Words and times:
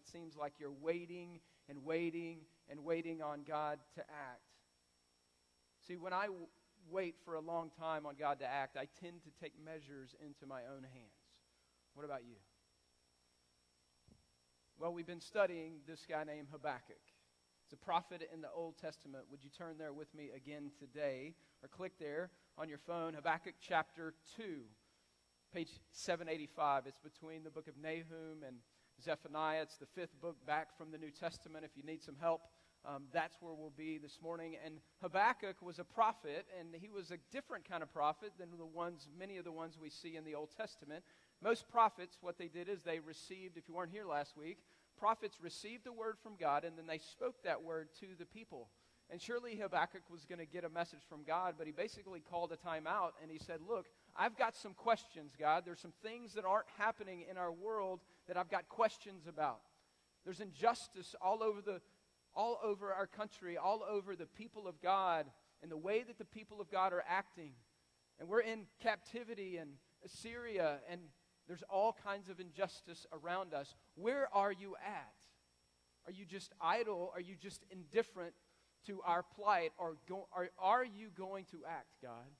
it 0.00 0.08
seems 0.08 0.36
like 0.36 0.54
you're 0.58 0.72
waiting 0.80 1.40
and 1.68 1.84
waiting 1.84 2.38
and 2.68 2.84
waiting 2.84 3.20
on 3.20 3.42
God 3.46 3.78
to 3.94 4.00
act. 4.00 4.40
See, 5.86 5.96
when 5.96 6.12
I 6.12 6.26
w- 6.26 6.46
wait 6.90 7.16
for 7.24 7.34
a 7.34 7.40
long 7.40 7.70
time 7.78 8.06
on 8.06 8.14
God 8.18 8.38
to 8.40 8.46
act, 8.46 8.76
I 8.76 8.86
tend 9.00 9.22
to 9.24 9.30
take 9.40 9.52
measures 9.62 10.14
into 10.24 10.46
my 10.46 10.62
own 10.62 10.82
hands. 10.82 11.20
What 11.94 12.04
about 12.04 12.22
you? 12.24 12.36
Well, 14.78 14.94
we've 14.94 15.06
been 15.06 15.20
studying 15.20 15.80
this 15.86 16.06
guy 16.08 16.24
named 16.24 16.48
Habakkuk. 16.50 16.96
It's 17.64 17.74
a 17.74 17.84
prophet 17.84 18.28
in 18.32 18.40
the 18.40 18.50
Old 18.50 18.78
Testament. 18.78 19.24
Would 19.30 19.44
you 19.44 19.50
turn 19.50 19.76
there 19.78 19.92
with 19.92 20.12
me 20.14 20.30
again 20.34 20.70
today 20.78 21.34
or 21.62 21.68
click 21.68 21.92
there 21.98 22.30
on 22.56 22.68
your 22.68 22.78
phone? 22.78 23.14
Habakkuk 23.14 23.54
chapter 23.60 24.14
2, 24.36 24.62
page 25.52 25.68
785. 25.92 26.86
It's 26.86 26.98
between 26.98 27.44
the 27.44 27.50
book 27.50 27.68
of 27.68 27.74
Nahum 27.76 28.42
and 28.46 28.56
Zephaniah. 29.02 29.62
It's 29.62 29.76
the 29.76 29.86
fifth 29.86 30.20
book 30.20 30.36
back 30.46 30.76
from 30.76 30.90
the 30.90 30.98
New 30.98 31.10
Testament. 31.10 31.64
If 31.64 31.76
you 31.76 31.82
need 31.82 32.02
some 32.02 32.16
help, 32.20 32.42
um, 32.84 33.04
that's 33.12 33.36
where 33.40 33.52
we'll 33.52 33.72
be 33.76 33.98
this 33.98 34.18
morning. 34.22 34.56
And 34.64 34.76
Habakkuk 35.02 35.60
was 35.62 35.78
a 35.78 35.84
prophet, 35.84 36.46
and 36.58 36.68
he 36.80 36.88
was 36.88 37.10
a 37.10 37.18
different 37.30 37.68
kind 37.68 37.82
of 37.82 37.92
prophet 37.92 38.32
than 38.38 38.48
the 38.56 38.64
ones, 38.64 39.08
many 39.18 39.36
of 39.36 39.44
the 39.44 39.52
ones 39.52 39.78
we 39.80 39.90
see 39.90 40.16
in 40.16 40.24
the 40.24 40.34
Old 40.34 40.50
Testament. 40.56 41.04
Most 41.42 41.68
prophets, 41.68 42.18
what 42.20 42.38
they 42.38 42.48
did 42.48 42.68
is 42.68 42.82
they 42.82 43.00
received, 43.00 43.56
if 43.56 43.68
you 43.68 43.74
weren't 43.74 43.92
here 43.92 44.06
last 44.06 44.36
week, 44.36 44.58
prophets 44.98 45.38
received 45.40 45.86
a 45.86 45.92
word 45.92 46.16
from 46.22 46.36
God, 46.38 46.64
and 46.64 46.76
then 46.76 46.86
they 46.86 46.98
spoke 46.98 47.42
that 47.44 47.62
word 47.62 47.88
to 48.00 48.06
the 48.18 48.26
people. 48.26 48.68
And 49.10 49.20
surely 49.20 49.56
Habakkuk 49.56 50.02
was 50.08 50.24
going 50.24 50.38
to 50.38 50.46
get 50.46 50.64
a 50.64 50.68
message 50.68 51.00
from 51.08 51.24
God, 51.26 51.54
but 51.58 51.66
he 51.66 51.72
basically 51.72 52.20
called 52.20 52.52
a 52.52 52.56
time 52.56 52.86
out 52.86 53.14
and 53.20 53.30
he 53.30 53.38
said, 53.38 53.58
Look, 53.68 53.86
I've 54.16 54.36
got 54.36 54.56
some 54.56 54.74
questions, 54.74 55.32
God. 55.38 55.64
There's 55.64 55.80
some 55.80 55.92
things 56.02 56.34
that 56.34 56.44
aren't 56.44 56.66
happening 56.78 57.24
in 57.30 57.36
our 57.36 57.52
world 57.52 58.00
that 58.28 58.36
I've 58.36 58.50
got 58.50 58.68
questions 58.68 59.26
about. 59.28 59.60
There's 60.24 60.40
injustice 60.40 61.14
all 61.20 61.42
over 61.42 61.60
the 61.60 61.80
all 62.34 62.60
over 62.62 62.92
our 62.92 63.06
country, 63.06 63.56
all 63.56 63.82
over 63.88 64.14
the 64.14 64.26
people 64.26 64.68
of 64.68 64.80
God, 64.80 65.26
and 65.62 65.70
the 65.70 65.76
way 65.76 66.04
that 66.04 66.18
the 66.18 66.24
people 66.24 66.60
of 66.60 66.70
God 66.70 66.92
are 66.92 67.04
acting. 67.08 67.52
And 68.20 68.28
we're 68.28 68.40
in 68.40 68.66
captivity 68.80 69.58
in 69.58 69.68
Assyria, 70.04 70.78
and 70.88 71.00
there's 71.48 71.64
all 71.68 71.96
kinds 72.04 72.28
of 72.28 72.38
injustice 72.38 73.06
around 73.12 73.52
us. 73.52 73.74
Where 73.96 74.28
are 74.32 74.52
you 74.52 74.76
at? 74.76 75.14
Are 76.06 76.12
you 76.12 76.24
just 76.24 76.52
idle? 76.60 77.10
Are 77.14 77.20
you 77.20 77.34
just 77.34 77.64
indifferent 77.70 78.34
to 78.86 79.00
our 79.02 79.22
plight? 79.22 79.72
Or 79.76 79.96
go, 80.08 80.28
are, 80.32 80.50
are 80.58 80.84
you 80.84 81.08
going 81.16 81.46
to 81.46 81.58
act, 81.68 81.96
God? 82.02 82.30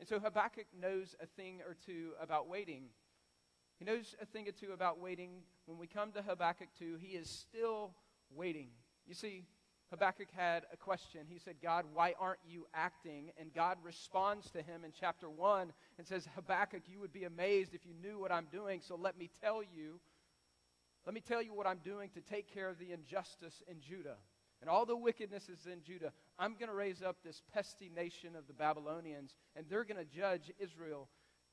And 0.00 0.08
so 0.08 0.18
Habakkuk 0.18 0.66
knows 0.80 1.14
a 1.22 1.26
thing 1.26 1.60
or 1.66 1.76
two 1.86 2.12
about 2.20 2.48
waiting. 2.48 2.84
He 3.78 3.84
knows 3.84 4.14
a 4.20 4.24
thing 4.24 4.48
or 4.48 4.52
two 4.52 4.72
about 4.72 4.98
waiting. 4.98 5.42
When 5.66 5.78
we 5.78 5.86
come 5.86 6.10
to 6.12 6.22
Habakkuk 6.22 6.68
2, 6.78 6.96
he 7.00 7.16
is 7.16 7.28
still 7.28 7.92
waiting. 8.34 8.68
You 9.06 9.14
see, 9.14 9.44
Habakkuk 9.90 10.30
had 10.34 10.64
a 10.72 10.76
question. 10.76 11.22
He 11.28 11.38
said, 11.38 11.56
God, 11.62 11.84
why 11.92 12.14
aren't 12.18 12.40
you 12.48 12.66
acting? 12.72 13.30
And 13.38 13.52
God 13.52 13.76
responds 13.82 14.50
to 14.52 14.62
him 14.62 14.84
in 14.84 14.92
chapter 14.98 15.28
1 15.28 15.72
and 15.98 16.06
says, 16.06 16.28
Habakkuk, 16.34 16.82
you 16.86 17.00
would 17.00 17.12
be 17.12 17.24
amazed 17.24 17.74
if 17.74 17.84
you 17.84 17.92
knew 18.00 18.18
what 18.18 18.32
I'm 18.32 18.46
doing, 18.50 18.80
so 18.82 18.96
let 18.96 19.18
me 19.18 19.28
tell 19.42 19.62
you. 19.62 20.00
Let 21.04 21.14
me 21.14 21.20
tell 21.20 21.42
you 21.42 21.54
what 21.54 21.66
I'm 21.66 21.80
doing 21.84 22.10
to 22.10 22.20
take 22.20 22.52
care 22.52 22.68
of 22.68 22.78
the 22.78 22.92
injustice 22.92 23.62
in 23.66 23.80
Judah 23.80 24.16
and 24.60 24.68
all 24.68 24.84
the 24.84 24.96
wickednesses 24.96 25.66
in 25.66 25.82
Judah. 25.82 26.12
I'm 26.40 26.54
going 26.54 26.68
to 26.68 26.74
raise 26.74 27.02
up 27.02 27.18
this 27.22 27.42
pesty 27.54 27.90
nation 27.94 28.34
of 28.34 28.48
the 28.48 28.54
Babylonians, 28.54 29.34
and 29.54 29.66
they're 29.68 29.84
going 29.84 30.04
to 30.04 30.10
judge 30.10 30.50
Israel. 30.58 31.08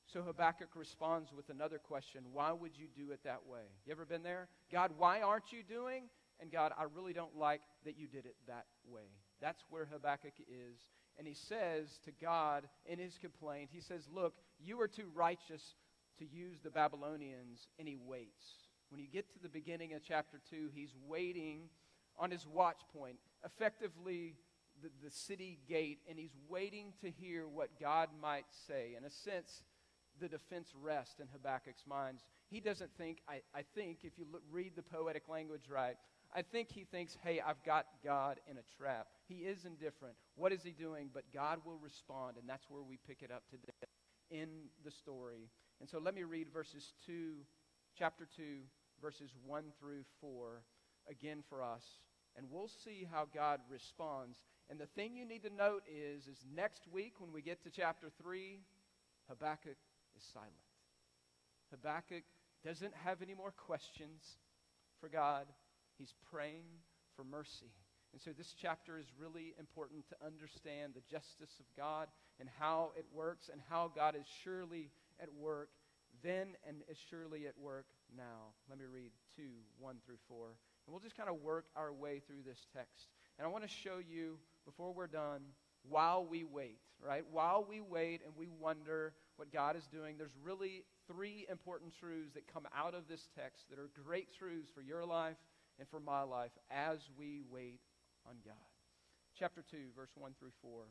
So 0.05 0.21
Habakkuk 0.23 0.69
responds 0.75 1.33
with 1.33 1.49
another 1.49 1.77
question 1.77 2.23
Why 2.31 2.51
would 2.53 2.77
you 2.77 2.87
do 2.95 3.11
it 3.11 3.19
that 3.25 3.45
way? 3.45 3.63
You 3.85 3.91
ever 3.91 4.05
been 4.05 4.23
there? 4.23 4.47
God, 4.71 4.91
why 4.97 5.21
aren't 5.21 5.51
you 5.51 5.61
doing? 5.61 6.03
and 6.39 6.51
God, 6.51 6.71
I 6.77 6.83
really 6.83 7.13
don't 7.13 7.35
like 7.35 7.61
that 7.85 7.97
you 7.97 8.07
did 8.07 8.25
it 8.25 8.35
that 8.47 8.65
way. 8.87 9.09
That's 9.41 9.63
where 9.69 9.85
Habakkuk 9.85 10.33
is. 10.47 10.87
And 11.17 11.27
he 11.27 11.33
says 11.33 11.99
to 12.05 12.11
God 12.11 12.67
in 12.85 12.99
his 12.99 13.17
complaint, 13.17 13.69
he 13.71 13.81
says, 13.81 14.07
Look, 14.13 14.35
you 14.59 14.79
are 14.81 14.87
too 14.87 15.09
righteous 15.15 15.75
to 16.19 16.25
use 16.25 16.59
the 16.61 16.69
Babylonians. 16.69 17.67
And 17.79 17.87
he 17.87 17.97
waits. 17.97 18.45
When 18.89 19.01
you 19.01 19.07
get 19.07 19.31
to 19.33 19.39
the 19.41 19.49
beginning 19.49 19.93
of 19.93 20.01
chapter 20.03 20.39
2, 20.49 20.69
he's 20.73 20.93
waiting 21.07 21.69
on 22.19 22.31
his 22.31 22.47
watch 22.47 22.81
point, 22.95 23.17
effectively 23.45 24.35
the, 24.81 24.89
the 25.03 25.11
city 25.11 25.59
gate, 25.67 25.99
and 26.09 26.17
he's 26.17 26.35
waiting 26.49 26.93
to 27.01 27.09
hear 27.09 27.47
what 27.47 27.79
God 27.79 28.09
might 28.21 28.45
say. 28.67 28.95
In 28.97 29.03
a 29.03 29.09
sense, 29.09 29.63
the 30.19 30.27
defense 30.27 30.73
rests 30.79 31.19
in 31.19 31.27
Habakkuk's 31.27 31.85
minds. 31.87 32.23
He 32.49 32.59
doesn't 32.59 32.91
think, 32.97 33.21
I, 33.27 33.41
I 33.55 33.63
think, 33.75 33.99
if 34.03 34.17
you 34.17 34.25
look, 34.31 34.43
read 34.51 34.73
the 34.75 34.83
poetic 34.83 35.29
language 35.29 35.69
right, 35.69 35.95
I 36.35 36.41
think 36.41 36.71
he 36.71 36.83
thinks, 36.83 37.17
hey, 37.23 37.41
I've 37.45 37.63
got 37.63 37.85
God 38.03 38.39
in 38.49 38.57
a 38.57 38.77
trap. 38.77 39.07
He 39.27 39.35
is 39.35 39.65
indifferent. 39.65 40.15
What 40.35 40.51
is 40.51 40.63
he 40.63 40.71
doing? 40.71 41.09
But 41.13 41.23
God 41.33 41.59
will 41.65 41.77
respond, 41.77 42.37
and 42.37 42.47
that's 42.47 42.69
where 42.69 42.83
we 42.83 42.99
pick 43.07 43.21
it 43.21 43.31
up 43.31 43.43
today 43.49 43.87
in 44.29 44.49
the 44.83 44.91
story. 44.91 45.49
And 45.79 45.89
so 45.89 45.99
let 45.99 46.15
me 46.15 46.23
read 46.23 46.47
verses 46.51 46.93
2, 47.05 47.33
chapter 47.97 48.27
2, 48.35 48.43
verses 49.01 49.31
1 49.45 49.63
through 49.79 50.03
4 50.21 50.63
again 51.09 51.43
for 51.47 51.63
us. 51.63 51.83
And 52.35 52.47
we'll 52.51 52.67
see 52.67 53.07
how 53.09 53.27
God 53.33 53.61
responds. 53.69 54.37
And 54.69 54.79
the 54.79 54.85
thing 54.85 55.15
you 55.15 55.25
need 55.25 55.43
to 55.43 55.49
note 55.49 55.83
is, 55.87 56.27
is 56.27 56.45
next 56.53 56.87
week 56.91 57.13
when 57.19 57.31
we 57.31 57.41
get 57.41 57.63
to 57.63 57.69
chapter 57.69 58.09
3, 58.21 58.59
Habakkuk 59.29 59.77
is 60.17 60.23
silent. 60.33 60.51
Habakkuk 61.71 62.23
doesn't 62.65 62.93
have 63.05 63.21
any 63.21 63.33
more 63.33 63.51
questions 63.51 64.37
for 64.99 65.09
God. 65.09 65.47
He's 65.97 66.13
praying 66.31 66.65
for 67.15 67.23
mercy. 67.23 67.71
And 68.13 68.21
so 68.21 68.31
this 68.31 68.55
chapter 68.59 68.97
is 68.97 69.07
really 69.19 69.53
important 69.59 70.07
to 70.09 70.15
understand 70.25 70.93
the 70.95 71.03
justice 71.09 71.59
of 71.59 71.65
God 71.75 72.07
and 72.39 72.49
how 72.59 72.91
it 72.97 73.05
works 73.13 73.49
and 73.51 73.61
how 73.69 73.91
God 73.93 74.15
is 74.15 74.25
surely 74.43 74.91
at 75.21 75.33
work 75.33 75.69
then 76.23 76.55
and 76.67 76.77
is 76.89 76.97
surely 77.09 77.47
at 77.47 77.57
work 77.59 77.85
now. 78.15 78.53
Let 78.69 78.79
me 78.79 78.85
read 78.91 79.11
2, 79.35 79.43
1 79.79 79.95
through 80.05 80.17
4. 80.27 80.47
And 80.47 80.93
we'll 80.93 81.01
just 81.01 81.17
kind 81.17 81.29
of 81.29 81.41
work 81.41 81.65
our 81.75 81.93
way 81.93 82.21
through 82.25 82.43
this 82.45 82.65
text. 82.73 83.09
And 83.37 83.45
I 83.45 83.49
want 83.49 83.63
to 83.63 83.69
show 83.69 83.99
you, 83.99 84.37
before 84.67 84.93
we're 84.93 85.07
done, 85.07 85.41
while 85.89 86.25
we 86.25 86.43
wait, 86.43 86.79
right? 87.01 87.23
While 87.31 87.65
we 87.67 87.79
wait 87.79 88.21
and 88.25 88.35
we 88.37 88.49
wonder 88.49 89.13
what 89.37 89.51
God 89.51 89.77
is 89.77 89.87
doing, 89.87 90.17
there's 90.17 90.35
really 90.43 90.83
three 91.07 91.47
important 91.49 91.93
truths 91.97 92.33
that 92.33 92.51
come 92.53 92.67
out 92.75 92.93
of 92.93 93.07
this 93.07 93.29
text 93.33 93.69
that 93.69 93.79
are 93.79 93.89
great 94.05 94.27
truths 94.37 94.69
for 94.69 94.81
your 94.81 95.05
life 95.05 95.37
and 95.79 95.87
for 95.87 96.01
my 96.01 96.21
life 96.21 96.51
as 96.69 96.99
we 97.17 97.41
wait 97.49 97.79
on 98.27 98.35
God. 98.45 98.55
Chapter 99.39 99.63
2, 99.71 99.77
verse 99.95 100.11
1 100.17 100.33
through 100.37 100.51
4. 100.61 100.83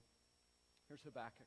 Here's 0.88 1.02
Habakkuk. 1.02 1.46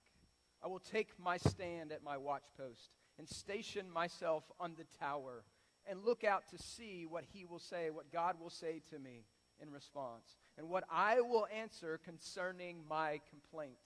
I 0.63 0.67
will 0.67 0.79
take 0.79 1.09
my 1.17 1.37
stand 1.37 1.91
at 1.91 2.03
my 2.03 2.17
watchpost 2.17 2.89
and 3.17 3.27
station 3.27 3.89
myself 3.89 4.43
on 4.59 4.75
the 4.77 4.85
tower 4.99 5.45
and 5.89 6.05
look 6.05 6.23
out 6.23 6.43
to 6.49 6.61
see 6.61 7.05
what 7.09 7.23
he 7.33 7.45
will 7.45 7.59
say, 7.59 7.89
what 7.89 8.11
God 8.11 8.35
will 8.39 8.49
say 8.49 8.81
to 8.91 8.99
me 8.99 9.23
in 9.61 9.71
response, 9.71 10.37
and 10.57 10.69
what 10.69 10.83
I 10.91 11.21
will 11.21 11.47
answer 11.55 11.99
concerning 12.03 12.83
my 12.87 13.19
complaint. 13.29 13.77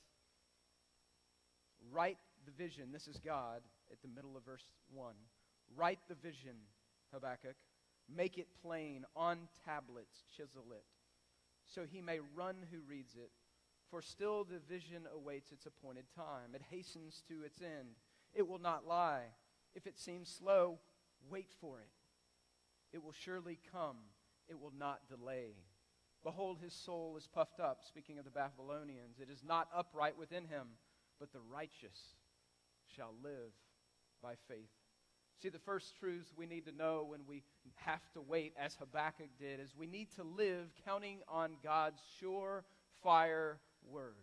Write 1.91 2.17
the 2.45 2.51
vision. 2.51 2.91
This 2.91 3.07
is 3.07 3.19
God 3.19 3.61
at 3.91 4.01
the 4.01 4.07
middle 4.07 4.37
of 4.37 4.45
verse 4.45 4.65
1. 4.93 5.13
Write 5.75 5.99
the 6.07 6.15
vision, 6.15 6.55
Habakkuk 7.13 7.55
Make 8.13 8.37
it 8.37 8.47
plain 8.61 9.05
on 9.15 9.47
tablets, 9.65 10.23
chisel 10.35 10.65
it, 10.71 10.83
so 11.65 11.83
he 11.89 12.01
may 12.01 12.19
run 12.35 12.55
who 12.71 12.79
reads 12.87 13.15
it. 13.15 13.31
For 13.89 14.01
still 14.01 14.43
the 14.43 14.59
vision 14.59 15.03
awaits 15.13 15.51
its 15.51 15.65
appointed 15.65 16.05
time. 16.15 16.53
It 16.53 16.63
hastens 16.69 17.21
to 17.27 17.43
its 17.43 17.61
end. 17.61 17.95
It 18.33 18.47
will 18.47 18.59
not 18.59 18.87
lie. 18.87 19.25
If 19.75 19.87
it 19.87 19.99
seems 19.99 20.29
slow, 20.29 20.79
wait 21.29 21.49
for 21.61 21.79
it. 21.79 21.89
It 22.91 23.03
will 23.03 23.13
surely 23.13 23.59
come. 23.71 23.97
It 24.49 24.59
will 24.59 24.73
not 24.77 25.07
delay. 25.09 25.55
Behold, 26.23 26.59
his 26.61 26.73
soul 26.73 27.15
is 27.17 27.27
puffed 27.27 27.59
up, 27.59 27.79
speaking 27.85 28.17
of 28.17 28.25
the 28.25 28.31
Babylonians. 28.31 29.19
It 29.19 29.29
is 29.29 29.43
not 29.45 29.67
upright 29.75 30.17
within 30.17 30.45
him, 30.45 30.67
but 31.19 31.33
the 31.33 31.41
righteous 31.51 32.15
shall 32.95 33.13
live 33.21 33.51
by 34.21 34.35
faith. 34.47 34.69
See, 35.41 35.49
the 35.49 35.59
first 35.59 35.97
truth 35.99 36.31
we 36.37 36.45
need 36.45 36.65
to 36.65 36.71
know 36.71 37.05
when 37.09 37.21
we 37.27 37.43
have 37.75 38.09
to 38.13 38.21
wait, 38.21 38.53
as 38.57 38.75
Habakkuk 38.75 39.29
did, 39.37 39.59
is 39.59 39.75
we 39.77 39.87
need 39.87 40.15
to 40.15 40.23
live 40.23 40.67
counting 40.85 41.19
on 41.27 41.57
God's 41.61 42.01
sure 42.19 42.63
fire 43.01 43.59
word. 43.85 44.15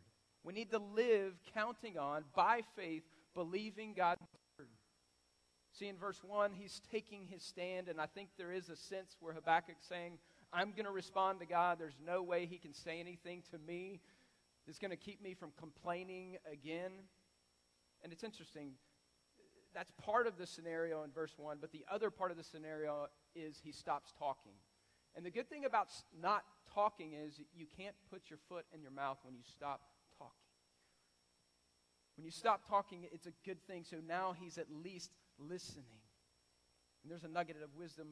We 0.42 0.54
need 0.54 0.70
to 0.70 0.78
live 0.78 1.34
counting 1.52 1.98
on, 1.98 2.24
by 2.34 2.62
faith, 2.74 3.02
believing 3.34 3.92
God's 3.94 4.22
word. 4.22 4.29
See, 5.80 5.88
in 5.88 5.96
verse 5.96 6.20
1, 6.22 6.52
he's 6.52 6.82
taking 6.92 7.24
his 7.24 7.42
stand, 7.42 7.88
and 7.88 7.98
I 7.98 8.04
think 8.04 8.28
there 8.36 8.52
is 8.52 8.68
a 8.68 8.76
sense 8.76 9.16
where 9.18 9.32
Habakkuk's 9.32 9.86
saying, 9.88 10.18
I'm 10.52 10.72
going 10.72 10.84
to 10.84 10.90
respond 10.90 11.40
to 11.40 11.46
God. 11.46 11.78
There's 11.80 11.96
no 12.06 12.20
way 12.20 12.44
he 12.44 12.58
can 12.58 12.74
say 12.74 13.00
anything 13.00 13.42
to 13.50 13.58
me 13.66 14.02
that's 14.66 14.78
going 14.78 14.90
to 14.90 14.96
keep 14.98 15.22
me 15.22 15.32
from 15.32 15.52
complaining 15.58 16.36
again. 16.52 16.90
And 18.02 18.12
it's 18.12 18.22
interesting 18.22 18.72
that's 19.74 19.90
part 20.04 20.26
of 20.26 20.36
the 20.36 20.46
scenario 20.46 21.02
in 21.02 21.12
verse 21.12 21.32
1, 21.38 21.56
but 21.62 21.72
the 21.72 21.86
other 21.90 22.10
part 22.10 22.30
of 22.30 22.36
the 22.36 22.44
scenario 22.44 23.06
is 23.34 23.58
he 23.64 23.72
stops 23.72 24.12
talking. 24.18 24.52
And 25.16 25.24
the 25.24 25.30
good 25.30 25.48
thing 25.48 25.64
about 25.64 25.88
not 26.20 26.44
talking 26.74 27.14
is 27.14 27.40
you 27.56 27.64
can't 27.78 27.94
put 28.10 28.28
your 28.28 28.38
foot 28.50 28.66
in 28.74 28.82
your 28.82 28.90
mouth 28.90 29.16
when 29.22 29.34
you 29.34 29.44
stop 29.50 29.80
talking. 30.18 30.34
When 32.16 32.26
you 32.26 32.30
stop 32.30 32.68
talking, 32.68 33.06
it's 33.12 33.26
a 33.26 33.32
good 33.46 33.66
thing. 33.66 33.82
So 33.88 33.96
now 34.06 34.34
he's 34.38 34.58
at 34.58 34.66
least 34.84 35.12
listening. 35.48 36.00
And 37.02 37.10
there's 37.10 37.24
a 37.24 37.28
nugget 37.28 37.56
of 37.62 37.74
wisdom 37.76 38.08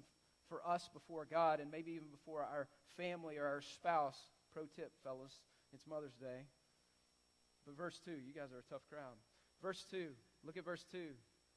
for 0.49 0.67
us 0.67 0.89
before 0.93 1.27
God 1.31 1.61
and 1.61 1.71
maybe 1.71 1.93
even 1.93 2.09
before 2.11 2.41
our 2.41 2.69
family 2.97 3.37
or 3.37 3.47
our 3.47 3.61
spouse. 3.61 4.19
Pro 4.53 4.65
tip, 4.65 4.93
fellas, 5.05 5.35
it's 5.73 5.87
Mother's 5.87 6.15
Day. 6.15 6.47
But 7.67 7.77
verse 7.77 8.01
2, 8.05 8.11
you 8.11 8.33
guys 8.35 8.51
are 8.53 8.59
a 8.59 8.73
tough 8.73 8.83
crowd. 8.91 9.17
Verse 9.63 9.85
2, 9.91 10.09
look 10.45 10.57
at 10.57 10.65
verse 10.65 10.85
2. 10.91 10.99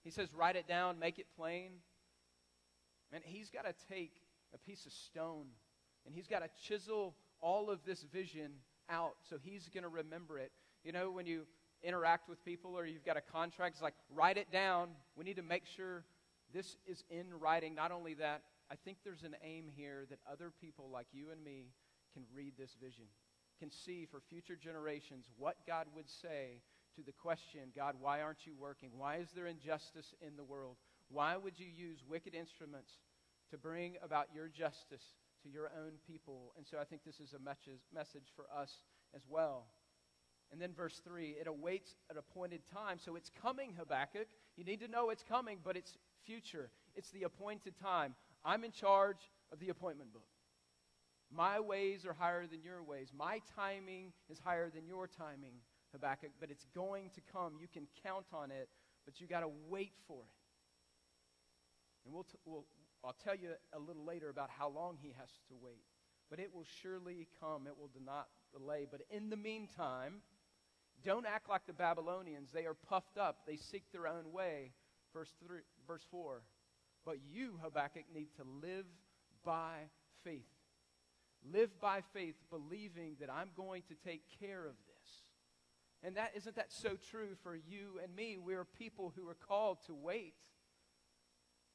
He 0.04 0.12
says, 0.12 0.34
Write 0.34 0.56
it 0.56 0.68
down, 0.68 1.00
make 1.00 1.20
it 1.20 1.28
plain. 1.38 1.72
And 3.14 3.24
he's 3.26 3.50
got 3.50 3.66
to 3.66 3.74
take 3.90 4.14
a 4.54 4.58
piece 4.58 4.86
of 4.86 4.92
stone 4.92 5.46
and 6.06 6.16
he's 6.16 6.28
got 6.28 6.40
to 6.40 6.50
chisel 6.68 7.16
all 7.40 7.70
of 7.70 7.80
this 7.86 8.04
vision 8.12 8.52
out 8.90 9.16
so 9.30 9.38
he's 9.42 9.70
going 9.74 9.84
to 9.84 9.90
remember 9.90 10.38
it. 10.38 10.52
You 10.84 10.92
know, 10.92 11.12
when 11.12 11.26
you 11.26 11.46
interact 11.84 12.30
with 12.30 12.44
people 12.46 12.78
or 12.78 12.86
you've 12.86 13.06
got 13.06 13.18
a 13.18 13.22
contract, 13.22 13.76
it's 13.76 13.82
like, 13.82 13.96
write 14.14 14.38
it 14.38 14.52
down. 14.52 14.90
We 15.16 15.24
need 15.24 15.38
to 15.38 15.44
make 15.44 15.66
sure 15.66 16.04
this 16.54 16.78
is 16.86 17.04
in 17.10 17.26
writing. 17.40 17.76
Not 17.76 17.92
only 17.92 18.14
that, 18.16 18.42
I 18.72 18.76
think 18.76 18.98
there's 19.04 19.24
an 19.24 19.36
aim 19.44 19.66
here 19.76 20.06
that 20.10 20.20
other 20.32 20.52
people 20.62 20.90
like 20.92 21.08
you 21.12 21.32
and 21.32 21.44
me 21.44 21.72
can 22.14 22.24
read 22.36 22.54
this 22.58 22.76
vision, 22.82 23.06
can 23.60 23.72
see 23.72 24.06
for 24.06 24.20
future 24.20 24.56
generations 24.56 25.30
what 25.38 25.56
God 25.68 25.88
would 25.96 26.10
say 26.10 26.62
to 26.96 27.04
the 27.04 27.12
question 27.12 27.72
God, 27.76 27.96
why 28.00 28.22
aren't 28.22 28.46
you 28.46 28.54
working? 28.60 28.90
Why 28.98 29.18
is 29.18 29.30
there 29.36 29.48
injustice 29.48 30.14
in 30.26 30.36
the 30.36 30.44
world? 30.44 30.76
Why 31.10 31.38
would 31.38 31.60
you 31.60 31.68
use 31.68 32.04
wicked 32.08 32.34
instruments 32.34 32.92
to 33.50 33.58
bring 33.58 33.96
about 34.04 34.28
your 34.34 34.48
justice 34.48 35.04
to 35.44 35.50
your 35.50 35.72
own 35.78 35.94
people? 36.08 36.54
And 36.58 36.66
so 36.66 36.78
I 36.80 36.86
think 36.86 37.04
this 37.06 37.20
is 37.20 37.34
a 37.34 37.40
message 37.40 38.32
for 38.36 38.46
us 38.56 38.72
as 39.16 39.22
well. 39.30 39.66
And 40.52 40.62
then 40.62 40.74
verse 40.74 41.02
3 41.06 41.38
it 41.40 41.48
awaits 41.48 41.96
an 42.10 42.18
appointed 42.18 42.62
time. 42.74 42.98
So 43.00 43.16
it's 43.16 43.32
coming, 43.42 43.74
Habakkuk. 43.78 44.28
You 44.58 44.64
need 44.64 44.82
to 44.82 44.88
know 44.88 45.10
it's 45.10 45.24
coming, 45.24 45.60
but 45.64 45.78
it's 45.78 45.98
future. 46.26 46.70
It's 46.96 47.12
the 47.12 47.24
appointed 47.24 47.74
time. 47.82 48.16
I'm 48.44 48.64
in 48.64 48.72
charge 48.72 49.32
of 49.52 49.60
the 49.60 49.70
appointment 49.70 50.12
book. 50.14 50.28
My 51.34 51.60
ways 51.60 52.06
are 52.06 52.14
higher 52.14 52.46
than 52.46 52.62
your 52.62 52.84
ways. 52.84 53.12
My 53.18 53.40
timing 53.56 54.12
is 54.30 54.40
higher 54.40 54.70
than 54.70 54.86
your 54.86 55.08
timing, 55.08 55.54
Habakkuk, 55.94 56.32
but 56.40 56.52
it's 56.52 56.66
going 56.76 57.10
to 57.16 57.22
come. 57.32 57.54
You 57.60 57.68
can 57.72 57.88
count 58.04 58.26
on 58.34 58.52
it, 58.52 58.68
but 59.06 59.22
you 59.22 59.28
got 59.28 59.40
to 59.42 59.50
wait 59.70 59.94
for 60.08 60.20
it. 60.24 60.42
And 62.04 62.14
we'll, 62.14 62.24
t- 62.24 62.38
we'll, 62.46 62.66
I'll 63.04 63.16
tell 63.24 63.36
you 63.36 63.52
a 63.74 63.80
little 63.80 64.04
later 64.04 64.30
about 64.30 64.50
how 64.50 64.70
long 64.70 64.98
he 65.02 65.14
has 65.18 65.30
to 65.48 65.56
wait. 65.62 65.86
But 66.30 66.40
it 66.40 66.54
will 66.54 66.66
surely 66.82 67.28
come. 67.40 67.68
It 67.68 67.78
will 67.78 67.90
not 68.06 68.28
delay. 68.52 68.88
But 68.90 69.02
in 69.10 69.30
the 69.30 69.38
meantime, 69.38 70.22
don't 71.04 71.26
act 71.26 71.50
like 71.50 71.66
the 71.66 71.74
Babylonians. 71.74 72.52
They 72.52 72.66
are 72.66 72.74
puffed 72.74 73.18
up. 73.18 73.40
They 73.46 73.56
seek 73.56 73.84
their 73.92 74.08
own 74.08 74.32
way. 74.32 74.72
Verse, 75.14 75.34
three, 75.46 75.60
verse 75.88 76.06
4. 76.10 76.42
But 77.06 77.18
you, 77.32 77.60
Habakkuk, 77.62 78.06
need 78.14 78.30
to 78.38 78.44
live 78.62 78.86
by 79.44 79.90
faith. 80.24 80.46
Live 81.52 81.80
by 81.80 82.02
faith, 82.14 82.36
believing 82.50 83.16
that 83.20 83.30
I'm 83.32 83.50
going 83.56 83.82
to 83.90 83.96
take 83.96 84.22
care 84.40 84.66
of 84.66 84.76
this. 84.88 84.92
And 86.04 86.18
that 86.18 86.32
isn't 86.36 86.56
that 86.56 86.72
so 86.72 86.98
true 87.10 87.36
for 87.44 87.56
you 87.56 88.00
and 88.04 88.16
me? 88.16 88.38
We're 88.38 88.66
people 88.66 89.14
who 89.16 89.28
are 89.28 89.36
called 89.36 89.80
to 89.88 89.94
wait. 89.94 90.34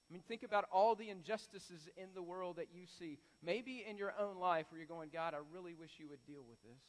I 0.09 0.13
mean, 0.13 0.23
think 0.29 0.45
about 0.45 0.67
all 0.71 0.95
the 0.95 1.11
injustices 1.11 1.89
in 1.97 2.09
the 2.15 2.23
world 2.23 2.57
that 2.57 2.69
you 2.73 2.87
see. 2.99 3.19
Maybe 3.43 3.85
in 3.89 3.97
your 3.97 4.15
own 4.19 4.39
life 4.39 4.67
where 4.71 4.79
you're 4.79 4.87
going, 4.87 5.11
God, 5.13 5.35
I 5.35 5.39
really 5.53 5.75
wish 5.75 5.91
you 5.99 6.09
would 6.09 6.25
deal 6.25 6.45
with 6.49 6.63
this. 6.63 6.81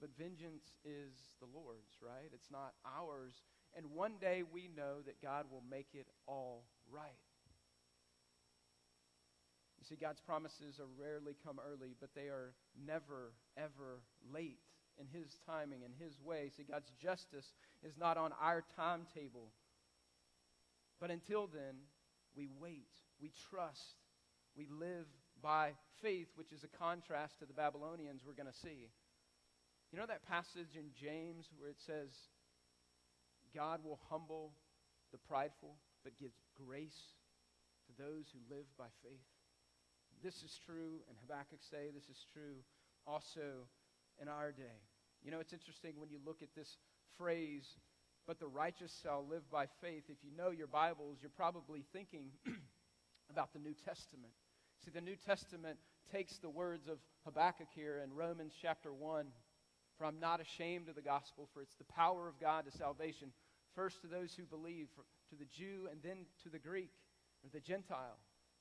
But 0.00 0.10
vengeance 0.18 0.76
is 0.84 1.14
the 1.40 1.46
Lord's, 1.46 1.96
right? 2.02 2.30
It's 2.32 2.50
not 2.50 2.74
ours. 2.84 3.42
And 3.76 3.86
one 3.94 4.14
day 4.20 4.42
we 4.42 4.68
know 4.76 5.02
that 5.06 5.22
God 5.22 5.46
will 5.50 5.62
make 5.70 5.88
it 5.94 6.08
all 6.26 6.64
right. 6.90 7.10
You 9.78 9.84
see, 9.88 10.00
God's 10.00 10.20
promises 10.20 10.80
are 10.80 10.88
rarely 10.98 11.36
come 11.44 11.60
early, 11.60 11.94
but 12.00 12.14
they 12.14 12.28
are 12.28 12.54
never, 12.86 13.32
ever 13.56 14.00
late 14.32 14.60
in 14.98 15.06
His 15.06 15.38
timing 15.46 15.84
and 15.84 15.92
His 15.98 16.20
way. 16.20 16.50
See, 16.56 16.64
God's 16.64 16.90
justice 17.02 17.52
is 17.82 17.98
not 17.98 18.16
on 18.16 18.32
our 18.40 18.64
timetable. 18.76 19.50
But 21.00 21.10
until 21.10 21.46
then, 21.46 21.74
we 22.34 22.48
wait, 22.58 22.88
we 23.20 23.30
trust, 23.50 23.96
we 24.56 24.66
live 24.70 25.06
by 25.42 25.72
faith, 26.00 26.28
which 26.36 26.52
is 26.52 26.64
a 26.64 26.78
contrast 26.78 27.38
to 27.40 27.46
the 27.46 27.52
Babylonians 27.52 28.22
we're 28.26 28.32
going 28.32 28.50
to 28.50 28.58
see. 28.58 28.88
You 29.94 30.00
know 30.00 30.10
that 30.10 30.26
passage 30.26 30.74
in 30.74 30.90
James 30.90 31.46
where 31.56 31.70
it 31.70 31.78
says, 31.78 32.10
God 33.54 33.78
will 33.84 34.00
humble 34.10 34.50
the 35.12 35.18
prideful, 35.18 35.76
but 36.02 36.18
gives 36.18 36.34
grace 36.58 37.14
to 37.86 38.02
those 38.02 38.26
who 38.34 38.42
live 38.52 38.66
by 38.76 38.90
faith? 39.04 39.22
This 40.20 40.42
is 40.42 40.58
true, 40.66 40.98
and 41.06 41.16
Habakkuk 41.22 41.62
say 41.70 41.94
this 41.94 42.10
is 42.10 42.26
true 42.32 42.66
also 43.06 43.70
in 44.20 44.26
our 44.26 44.50
day. 44.50 44.82
You 45.22 45.30
know, 45.30 45.38
it's 45.38 45.52
interesting 45.52 45.92
when 45.96 46.10
you 46.10 46.18
look 46.26 46.42
at 46.42 46.50
this 46.56 46.76
phrase, 47.16 47.78
but 48.26 48.40
the 48.40 48.48
righteous 48.48 48.98
shall 49.00 49.24
live 49.24 49.48
by 49.48 49.66
faith. 49.80 50.02
If 50.08 50.18
you 50.24 50.36
know 50.36 50.50
your 50.50 50.66
Bibles, 50.66 51.18
you're 51.22 51.30
probably 51.30 51.84
thinking 51.92 52.30
about 53.30 53.52
the 53.52 53.60
New 53.60 53.74
Testament. 53.86 54.32
See, 54.84 54.90
the 54.90 55.00
New 55.00 55.14
Testament 55.24 55.78
takes 56.10 56.38
the 56.38 56.50
words 56.50 56.88
of 56.88 56.98
Habakkuk 57.24 57.68
here 57.76 58.02
in 58.02 58.12
Romans 58.12 58.54
chapter 58.60 58.92
1 58.92 59.26
For 59.98 60.04
I'm 60.04 60.20
not 60.20 60.40
ashamed 60.40 60.88
of 60.88 60.96
the 60.96 61.02
gospel, 61.02 61.48
for 61.52 61.62
it's 61.62 61.76
the 61.76 61.84
power 61.84 62.28
of 62.28 62.40
God 62.40 62.64
to 62.64 62.76
salvation, 62.76 63.28
first 63.74 64.00
to 64.02 64.08
those 64.08 64.34
who 64.34 64.44
believe, 64.44 64.88
to 65.30 65.36
the 65.36 65.44
Jew, 65.44 65.88
and 65.90 66.00
then 66.02 66.26
to 66.42 66.48
the 66.48 66.58
Greek, 66.58 66.90
or 67.44 67.50
the 67.52 67.60
Gentile. 67.60 68.18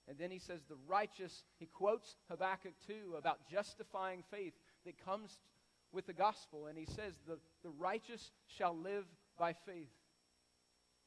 And 0.07 0.17
then 0.17 0.31
he 0.31 0.39
says, 0.39 0.61
The 0.67 0.77
righteous, 0.87 1.43
he 1.59 1.65
quotes 1.65 2.15
Habakkuk 2.29 2.73
2 2.87 3.15
about 3.17 3.47
justifying 3.49 4.23
faith 4.29 4.53
that 4.85 5.03
comes 5.03 5.39
with 5.91 6.07
the 6.07 6.13
gospel. 6.13 6.67
And 6.67 6.77
he 6.77 6.85
says, 6.85 7.13
The, 7.27 7.39
the 7.63 7.69
righteous 7.69 8.31
shall 8.47 8.75
live 8.75 9.05
by 9.37 9.53
faith. 9.53 9.91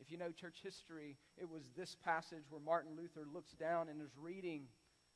If 0.01 0.11
you 0.11 0.19
know 0.19 0.31
church 0.31 0.59
history, 0.63 1.17
it 1.39 1.49
was 1.49 1.63
this 1.77 1.97
passage 2.05 2.45
where 2.51 2.61
Martin 2.61 2.93
Luther 2.97 3.27
looks 3.33 3.53
down 3.53 3.89
and 3.89 4.01
is 4.03 4.11
reading 4.21 4.65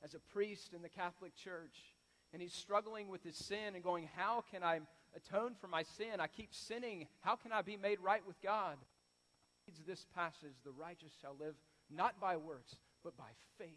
as 0.03 0.15
a 0.15 0.19
priest 0.19 0.73
in 0.75 0.83
the 0.83 0.89
Catholic 0.89 1.37
Church. 1.37 1.95
And 2.33 2.41
he's 2.41 2.55
struggling 2.55 3.09
with 3.09 3.23
his 3.23 3.37
sin 3.37 3.75
and 3.75 3.83
going, 3.83 4.09
How 4.17 4.45
can 4.51 4.63
I 4.63 4.81
atone 5.17 5.55
for 5.61 5.69
my 5.69 5.83
sin? 5.83 6.21
I 6.21 6.27
keep 6.27 6.55
sinning. 6.55 7.07
How 7.21 7.37
can 7.37 7.53
I 7.53 7.63
be 7.63 7.77
made 7.77 8.01
right 8.01 8.27
with 8.27 8.41
God? 8.43 8.77
Reads 9.67 9.81
this 9.87 10.07
passage 10.15 10.55
The 10.65 10.73
righteous 10.73 11.13
shall 11.21 11.37
live 11.39 11.55
not 11.91 12.21
by 12.21 12.37
works, 12.37 12.77
but 13.03 13.17
by 13.17 13.31
faith. 13.59 13.69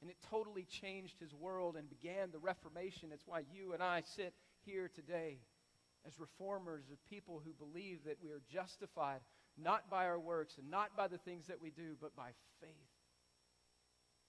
And 0.00 0.10
it 0.10 0.16
totally 0.30 0.64
changed 0.64 1.18
his 1.18 1.34
world 1.34 1.76
and 1.76 1.88
began 1.88 2.30
the 2.30 2.38
Reformation. 2.38 3.10
It's 3.12 3.26
why 3.26 3.42
you 3.52 3.72
and 3.72 3.82
I 3.82 4.02
sit 4.04 4.34
here 4.64 4.90
today 4.94 5.38
as 6.06 6.20
reformers, 6.20 6.84
as 6.92 6.98
people 7.08 7.42
who 7.44 7.52
believe 7.52 8.04
that 8.04 8.18
we 8.22 8.30
are 8.30 8.42
justified 8.52 9.20
not 9.58 9.90
by 9.90 10.06
our 10.06 10.18
works 10.18 10.58
and 10.58 10.70
not 10.70 10.96
by 10.96 11.08
the 11.08 11.18
things 11.18 11.46
that 11.46 11.60
we 11.60 11.70
do, 11.70 11.96
but 12.00 12.14
by 12.14 12.30
faith. 12.60 12.68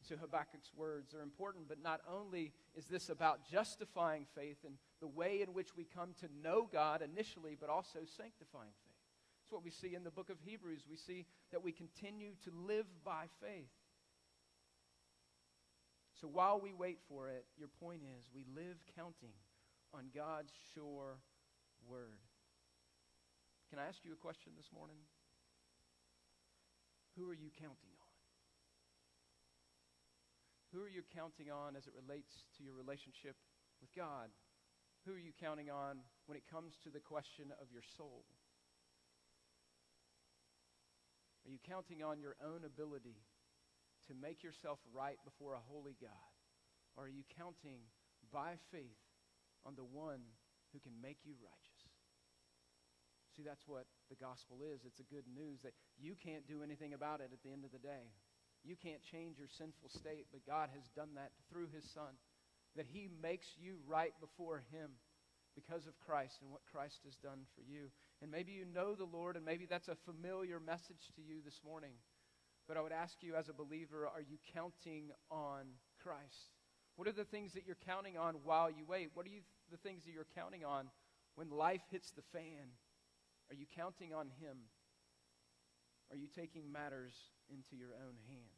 So 0.08 0.16
Habakkuk's 0.16 0.72
words 0.76 1.14
are 1.14 1.22
important, 1.22 1.68
but 1.68 1.84
not 1.84 2.00
only 2.10 2.54
is 2.76 2.86
this 2.86 3.10
about 3.10 3.50
justifying 3.52 4.26
faith 4.36 4.58
and 4.66 4.76
the 5.00 5.08
way 5.08 5.42
in 5.42 5.54
which 5.54 5.75
we 5.75 5.86
come 5.86 6.13
to 6.22 6.27
know 6.44 6.68
God 6.72 7.01
initially, 7.01 7.58
but 7.60 7.70
also 7.70 8.00
sanctifying 8.18 8.74
faith. 8.84 8.98
That's 9.42 9.51
what 9.51 9.63
we 9.63 9.72
see 9.72 9.96
in 9.96 10.04
the 10.04 10.12
book 10.12 10.30
of 10.30 10.38
Hebrews. 10.44 10.84
We 10.89 10.98
see 10.98 11.25
that 11.51 11.63
we 11.63 11.72
continue 11.72 12.32
to 12.44 12.51
live 12.68 12.86
by 13.06 13.25
faith. 13.42 13.72
So 16.20 16.27
while 16.27 16.60
we 16.60 16.74
wait 16.74 17.00
for 17.08 17.30
it, 17.30 17.46
your 17.58 17.70
point 17.80 18.01
is 18.01 18.25
we 18.34 18.44
live 18.56 18.77
counting 18.96 19.38
on 19.94 20.10
God's 20.13 20.51
sure 20.74 21.20
word. 21.88 22.20
Can 23.70 23.80
I 23.80 23.86
ask 23.86 24.00
you 24.04 24.13
a 24.13 24.16
question 24.16 24.54
this 24.58 24.72
morning? 24.74 24.98
Who 27.18 27.30
are 27.30 27.38
you 27.38 27.50
counting 27.54 27.94
on? 28.01 28.16
Who 30.74 30.84
are 30.84 30.89
you 30.89 31.04
counting 31.16 31.51
on 31.51 31.75
as 31.75 31.88
it 31.88 31.94
relates 31.96 32.34
to 32.58 32.63
your 32.63 32.74
relationship 32.74 33.36
with 33.80 33.94
God? 33.96 34.30
Who 35.08 35.16
are 35.16 35.24
you 35.24 35.32
counting 35.40 35.72
on 35.72 36.04
when 36.28 36.36
it 36.36 36.44
comes 36.52 36.76
to 36.84 36.92
the 36.92 37.00
question 37.00 37.56
of 37.64 37.72
your 37.72 37.88
soul? 37.96 38.28
Are 41.48 41.52
you 41.56 41.64
counting 41.64 42.04
on 42.04 42.20
your 42.20 42.36
own 42.44 42.68
ability 42.68 43.16
to 44.12 44.14
make 44.20 44.44
yourself 44.44 44.84
right 44.92 45.16
before 45.24 45.56
a 45.56 45.64
holy 45.64 45.96
God? 45.96 46.32
Or 47.00 47.08
are 47.08 47.16
you 47.16 47.24
counting 47.40 47.88
by 48.36 48.60
faith 48.68 49.00
on 49.64 49.80
the 49.80 49.88
one 49.88 50.28
who 50.76 50.84
can 50.84 50.92
make 51.00 51.24
you 51.24 51.40
righteous? 51.40 51.84
See, 53.32 53.48
that's 53.48 53.64
what 53.64 53.88
the 54.12 54.20
gospel 54.20 54.60
is. 54.60 54.84
It's 54.84 55.00
a 55.00 55.08
good 55.08 55.24
news 55.32 55.64
that 55.64 55.72
you 55.96 56.20
can't 56.20 56.44
do 56.52 56.68
anything 56.68 56.92
about 56.92 57.24
it 57.24 57.32
at 57.32 57.40
the 57.48 57.56
end 57.56 57.64
of 57.64 57.72
the 57.72 57.80
day. 57.80 58.12
You 58.68 58.76
can't 58.76 59.08
change 59.08 59.40
your 59.40 59.48
sinful 59.56 59.88
state, 59.88 60.28
but 60.36 60.44
God 60.44 60.68
has 60.76 60.84
done 61.00 61.16
that 61.16 61.32
through 61.48 61.72
his 61.72 61.88
Son, 61.96 62.12
that 62.78 62.88
he 62.92 63.10
makes 63.22 63.48
you 63.60 63.78
right 63.88 64.14
before 64.20 64.64
him 64.72 64.92
because 65.56 65.88
of 65.88 66.00
Christ 66.00 66.38
and 66.42 66.52
what 66.52 66.62
Christ 66.72 67.02
has 67.06 67.16
done 67.16 67.40
for 67.56 67.62
you. 67.62 67.90
And 68.22 68.32
maybe 68.32 68.52
you 68.52 68.66
know 68.66 68.94
the 68.94 69.06
Lord, 69.06 69.36
and 69.36 69.44
maybe 69.44 69.66
that's 69.66 69.88
a 69.88 69.98
familiar 70.06 70.60
message 70.60 71.12
to 71.16 71.22
you 71.22 71.42
this 71.44 71.62
morning. 71.66 71.94
But 72.68 72.78
I 72.78 72.82
would 72.82 72.92
ask 72.92 73.18
you 73.22 73.36
as 73.36 73.50
a 73.50 73.54
believer, 73.54 74.08
are 74.08 74.22
you 74.22 74.38
counting 74.54 75.10
on 75.32 75.66
Christ? 76.02 76.54
What 76.96 77.08
are 77.08 77.14
the 77.14 77.26
things 77.26 77.54
that 77.54 77.64
you're 77.66 77.78
counting 77.86 78.18
on 78.18 78.36
while 78.44 78.70
you 78.70 78.86
wait? 78.88 79.10
What 79.14 79.26
are 79.26 79.30
you, 79.30 79.42
the 79.72 79.78
things 79.78 80.04
that 80.06 80.12
you're 80.12 80.28
counting 80.36 80.66
on 80.66 80.88
when 81.36 81.50
life 81.50 81.82
hits 81.92 82.12
the 82.12 82.24
fan? 82.34 82.74
Are 83.50 83.56
you 83.56 83.66
counting 83.76 84.14
on 84.14 84.28
Him? 84.42 84.58
Are 86.12 86.18
you 86.18 86.28
taking 86.28 86.72
matters 86.72 87.14
into 87.50 87.76
your 87.76 87.94
own 87.94 88.16
hands? 88.28 88.57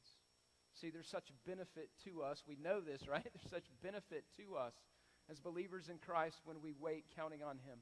See, 0.79 0.89
there's 0.89 1.09
such 1.09 1.27
benefit 1.45 1.89
to 2.05 2.23
us. 2.23 2.43
We 2.47 2.57
know 2.61 2.79
this, 2.79 3.07
right? 3.09 3.23
There's 3.23 3.51
such 3.51 3.69
benefit 3.83 4.23
to 4.37 4.55
us 4.55 4.73
as 5.29 5.39
believers 5.39 5.89
in 5.89 5.97
Christ 5.97 6.39
when 6.45 6.61
we 6.61 6.73
wait 6.79 7.05
counting 7.15 7.43
on 7.43 7.57
Him. 7.57 7.79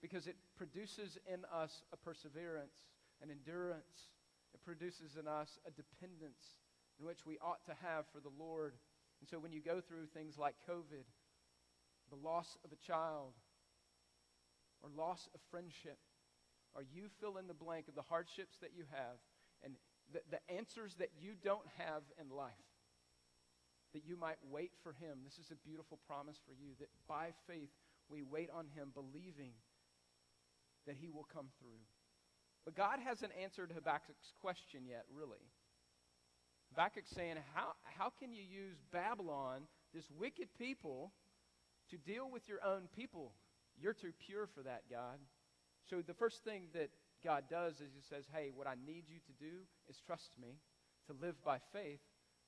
Because 0.00 0.26
it 0.26 0.36
produces 0.56 1.18
in 1.26 1.44
us 1.52 1.82
a 1.92 1.96
perseverance, 1.96 2.76
an 3.22 3.30
endurance. 3.30 4.08
It 4.54 4.64
produces 4.64 5.16
in 5.18 5.28
us 5.28 5.58
a 5.66 5.70
dependence 5.70 6.56
in 6.98 7.06
which 7.06 7.26
we 7.26 7.38
ought 7.38 7.64
to 7.66 7.76
have 7.82 8.04
for 8.12 8.20
the 8.20 8.32
Lord. 8.38 8.74
And 9.20 9.28
so 9.28 9.38
when 9.38 9.52
you 9.52 9.60
go 9.60 9.80
through 9.80 10.06
things 10.12 10.38
like 10.38 10.54
COVID, 10.68 11.08
the 12.10 12.20
loss 12.28 12.56
of 12.64 12.72
a 12.72 12.86
child, 12.86 13.32
or 14.82 14.90
loss 14.94 15.28
of 15.34 15.40
friendship, 15.50 15.98
or 16.74 16.82
you 16.82 17.08
fill 17.20 17.38
in 17.38 17.46
the 17.46 17.54
blank 17.54 17.88
of 17.88 17.94
the 17.94 18.02
hardships 18.02 18.56
that 18.60 18.72
you 18.76 18.84
have 18.90 19.16
the, 20.12 20.20
the 20.30 20.54
answers 20.54 20.94
that 20.98 21.10
you 21.18 21.32
don't 21.42 21.66
have 21.78 22.02
in 22.20 22.34
life, 22.34 22.52
that 23.92 24.04
you 24.04 24.16
might 24.16 24.38
wait 24.50 24.72
for 24.82 24.92
him. 24.92 25.18
This 25.24 25.38
is 25.38 25.50
a 25.50 25.68
beautiful 25.68 25.98
promise 26.06 26.36
for 26.46 26.52
you 26.52 26.74
that 26.80 26.88
by 27.08 27.30
faith 27.46 27.70
we 28.08 28.22
wait 28.22 28.50
on 28.52 28.66
him, 28.74 28.90
believing 28.92 29.52
that 30.86 30.96
he 31.00 31.08
will 31.08 31.26
come 31.32 31.46
through. 31.58 31.80
But 32.64 32.76
God 32.76 32.98
hasn't 33.02 33.32
answered 33.40 33.72
Habakkuk's 33.74 34.32
question 34.40 34.82
yet, 34.86 35.04
really. 35.14 35.44
Habakkuk's 36.74 37.10
saying, 37.10 37.36
how, 37.54 37.72
how 37.84 38.10
can 38.18 38.32
you 38.32 38.42
use 38.42 38.76
Babylon, 38.92 39.62
this 39.94 40.10
wicked 40.18 40.48
people, 40.58 41.12
to 41.90 41.96
deal 41.98 42.28
with 42.30 42.48
your 42.48 42.64
own 42.64 42.88
people? 42.96 43.32
You're 43.80 43.94
too 43.94 44.12
pure 44.26 44.48
for 44.54 44.62
that, 44.62 44.82
God. 44.90 45.18
So 45.90 46.00
the 46.00 46.14
first 46.14 46.42
thing 46.44 46.68
that 46.72 46.90
God 47.24 47.44
does 47.50 47.74
is 47.80 47.90
he 47.94 48.02
says, 48.02 48.24
Hey, 48.32 48.50
what 48.54 48.66
I 48.66 48.74
need 48.86 49.04
you 49.08 49.18
to 49.18 49.32
do 49.40 49.64
is 49.88 50.00
trust 50.06 50.30
me, 50.40 50.58
to 51.06 51.14
live 51.20 51.42
by 51.44 51.58
faith. 51.72 52.00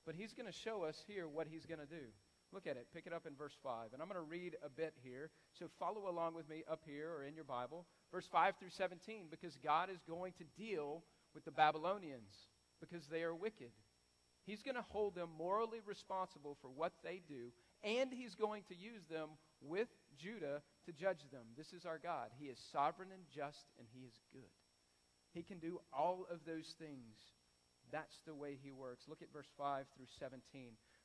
But 0.05 0.15
he's 0.15 0.33
going 0.33 0.47
to 0.47 0.53
show 0.53 0.85
us 0.85 1.03
here 1.07 1.27
what 1.27 1.49
he's 1.51 1.67
going 1.67 1.81
to 1.81 1.87
do. 1.87 2.07
Look 2.53 2.67
at 2.67 2.77
it. 2.77 2.87
Pick 2.95 3.07
it 3.07 3.13
up 3.13 3.27
in 3.27 3.35
verse 3.35 3.57
5. 3.63 3.93
And 3.93 4.01
I'm 4.01 4.09
going 4.09 4.23
to 4.23 4.31
read 4.31 4.57
a 4.65 4.69
bit 4.69 4.95
here. 5.03 5.31
So 5.59 5.67
follow 5.81 6.09
along 6.09 6.35
with 6.35 6.49
me 6.49 6.63
up 6.71 6.83
here 6.87 7.11
or 7.11 7.25
in 7.25 7.35
your 7.35 7.45
Bible. 7.45 7.87
Verse 8.13 8.29
5 8.31 8.55
through 8.59 8.71
17, 8.71 9.27
because 9.31 9.59
God 9.63 9.91
is 9.91 10.01
going 10.09 10.33
to 10.39 10.45
deal 10.57 11.03
with 11.35 11.45
the 11.45 11.51
Babylonians 11.51 12.47
because 12.81 13.07
they 13.07 13.23
are 13.23 13.35
wicked. 13.35 13.71
He's 14.47 14.63
going 14.63 14.77
to 14.77 14.85
hold 14.89 15.17
them 15.17 15.31
morally 15.37 15.81
responsible 15.85 16.57
for 16.63 16.69
what 16.69 16.93
they 17.03 17.21
do, 17.29 17.51
and 17.83 18.13
he's 18.13 18.37
going 18.37 18.63
to 18.69 18.77
use 18.77 19.03
them 19.11 19.31
with 19.61 19.89
Judah 20.17 20.63
to 20.87 20.93
judge 20.93 21.29
them. 21.33 21.43
This 21.57 21.73
is 21.73 21.85
our 21.85 21.99
God. 21.99 22.29
He 22.39 22.47
is 22.47 22.59
sovereign 22.73 23.09
and 23.13 23.25
just, 23.35 23.67
and 23.77 23.89
he 23.93 24.07
is 24.07 24.15
good. 24.33 24.43
He 25.37 25.43
can 25.43 25.59
do 25.59 25.81
all 25.93 26.27
of 26.33 26.41
those 26.47 26.75
things. 26.79 27.21
That's 27.93 28.21
the 28.27 28.35
way 28.35 28.57
he 28.57 28.73
works. 28.73 29.05
Look 29.07 29.21
at 29.21 29.31
verse 29.31 29.53
5 29.59 29.85
through 29.95 30.07
17. 30.19 30.41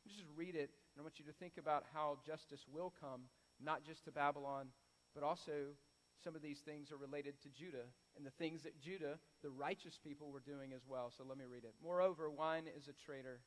Just 0.08 0.24
read 0.38 0.56
it, 0.56 0.72
and 0.72 1.00
I 1.00 1.02
want 1.02 1.20
you 1.20 1.26
to 1.26 1.34
think 1.34 1.60
about 1.60 1.84
how 1.94 2.18
justice 2.26 2.64
will 2.72 2.94
come, 3.02 3.28
not 3.62 3.84
just 3.84 4.06
to 4.06 4.12
Babylon, 4.12 4.68
but 5.14 5.24
also 5.24 5.76
some 6.24 6.34
of 6.34 6.42
these 6.42 6.60
things 6.60 6.94
are 6.94 6.98
related 6.98 7.42
to 7.42 7.50
Judah 7.50 7.92
and 8.16 8.26
the 8.26 8.32
things 8.32 8.64
that 8.64 8.80
Judah, 8.80 9.20
the 9.44 9.50
righteous 9.50 10.00
people, 10.02 10.32
were 10.32 10.40
doing 10.40 10.72
as 10.74 10.88
well. 10.88 11.12
So 11.16 11.26
let 11.28 11.38
me 11.38 11.46
read 11.52 11.66
it. 11.66 11.76
Moreover, 11.84 12.32
wine 12.32 12.66
is 12.78 12.88
a 12.88 13.06
traitor, 13.06 13.42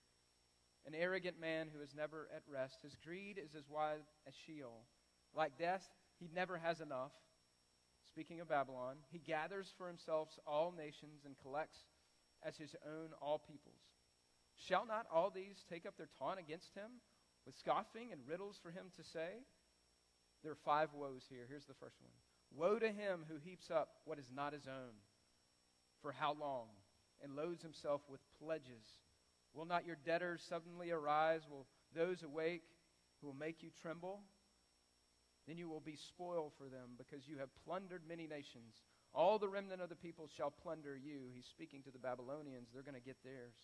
an 0.86 0.94
arrogant 0.94 1.40
man 1.40 1.68
who 1.74 1.82
is 1.82 1.94
never 1.96 2.28
at 2.34 2.42
rest. 2.46 2.80
His 2.82 2.94
greed 3.02 3.38
is 3.42 3.54
as 3.56 3.70
wide 3.70 4.04
as 4.28 4.34
Sheol. 4.46 4.84
Like 5.34 5.58
death, 5.58 5.88
he 6.20 6.28
never 6.34 6.58
has 6.58 6.80
enough. 6.80 7.12
Speaking 8.14 8.38
of 8.38 8.48
Babylon, 8.48 8.98
he 9.10 9.18
gathers 9.18 9.74
for 9.76 9.88
himself 9.88 10.28
all 10.46 10.70
nations 10.70 11.22
and 11.26 11.34
collects 11.42 11.80
as 12.46 12.56
his 12.56 12.76
own 12.86 13.08
all 13.20 13.40
peoples. 13.40 13.82
Shall 14.54 14.86
not 14.86 15.06
all 15.12 15.30
these 15.30 15.64
take 15.68 15.84
up 15.84 15.96
their 15.96 16.08
taunt 16.16 16.38
against 16.38 16.76
him 16.76 17.02
with 17.44 17.58
scoffing 17.58 18.12
and 18.12 18.20
riddles 18.24 18.56
for 18.62 18.70
him 18.70 18.84
to 18.96 19.02
say? 19.02 19.42
There 20.44 20.52
are 20.52 20.64
five 20.64 20.90
woes 20.94 21.24
here. 21.28 21.46
Here's 21.48 21.64
the 21.64 21.74
first 21.74 21.96
one 22.00 22.12
Woe 22.54 22.78
to 22.78 22.92
him 22.92 23.24
who 23.28 23.38
heaps 23.42 23.68
up 23.68 23.88
what 24.04 24.20
is 24.20 24.30
not 24.32 24.52
his 24.52 24.68
own. 24.68 24.94
For 26.00 26.12
how 26.12 26.36
long? 26.38 26.68
And 27.20 27.34
loads 27.34 27.64
himself 27.64 28.02
with 28.08 28.20
pledges. 28.40 28.86
Will 29.54 29.64
not 29.64 29.86
your 29.86 29.96
debtors 30.04 30.46
suddenly 30.48 30.92
arise? 30.92 31.48
Will 31.50 31.66
those 31.96 32.22
awake 32.22 32.62
who 33.20 33.26
will 33.26 33.34
make 33.34 33.60
you 33.60 33.70
tremble? 33.82 34.20
Then 35.46 35.58
you 35.58 35.68
will 35.68 35.80
be 35.80 35.96
spoiled 35.96 36.52
for 36.56 36.68
them 36.68 36.96
because 36.96 37.28
you 37.28 37.38
have 37.38 37.54
plundered 37.64 38.02
many 38.08 38.26
nations. 38.26 38.82
All 39.14 39.38
the 39.38 39.48
remnant 39.48 39.82
of 39.82 39.88
the 39.88 39.94
people 39.94 40.28
shall 40.34 40.50
plunder 40.50 40.96
you. 40.96 41.30
He's 41.34 41.46
speaking 41.46 41.82
to 41.82 41.90
the 41.90 41.98
Babylonians. 41.98 42.68
They're 42.72 42.82
going 42.82 42.94
to 42.94 43.00
get 43.00 43.22
theirs. 43.22 43.54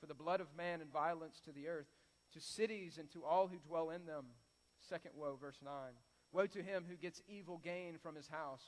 For 0.00 0.06
the 0.06 0.14
blood 0.14 0.40
of 0.40 0.54
man 0.56 0.80
and 0.80 0.92
violence 0.92 1.40
to 1.44 1.52
the 1.52 1.66
earth, 1.66 1.88
to 2.34 2.40
cities 2.40 2.98
and 2.98 3.10
to 3.12 3.24
all 3.24 3.48
who 3.48 3.58
dwell 3.58 3.90
in 3.90 4.06
them. 4.06 4.26
Second 4.88 5.12
woe, 5.16 5.36
verse 5.40 5.58
9. 5.64 5.72
Woe 6.32 6.46
to 6.46 6.62
him 6.62 6.84
who 6.88 6.96
gets 6.96 7.22
evil 7.26 7.58
gain 7.64 7.96
from 8.00 8.14
his 8.14 8.28
house, 8.28 8.62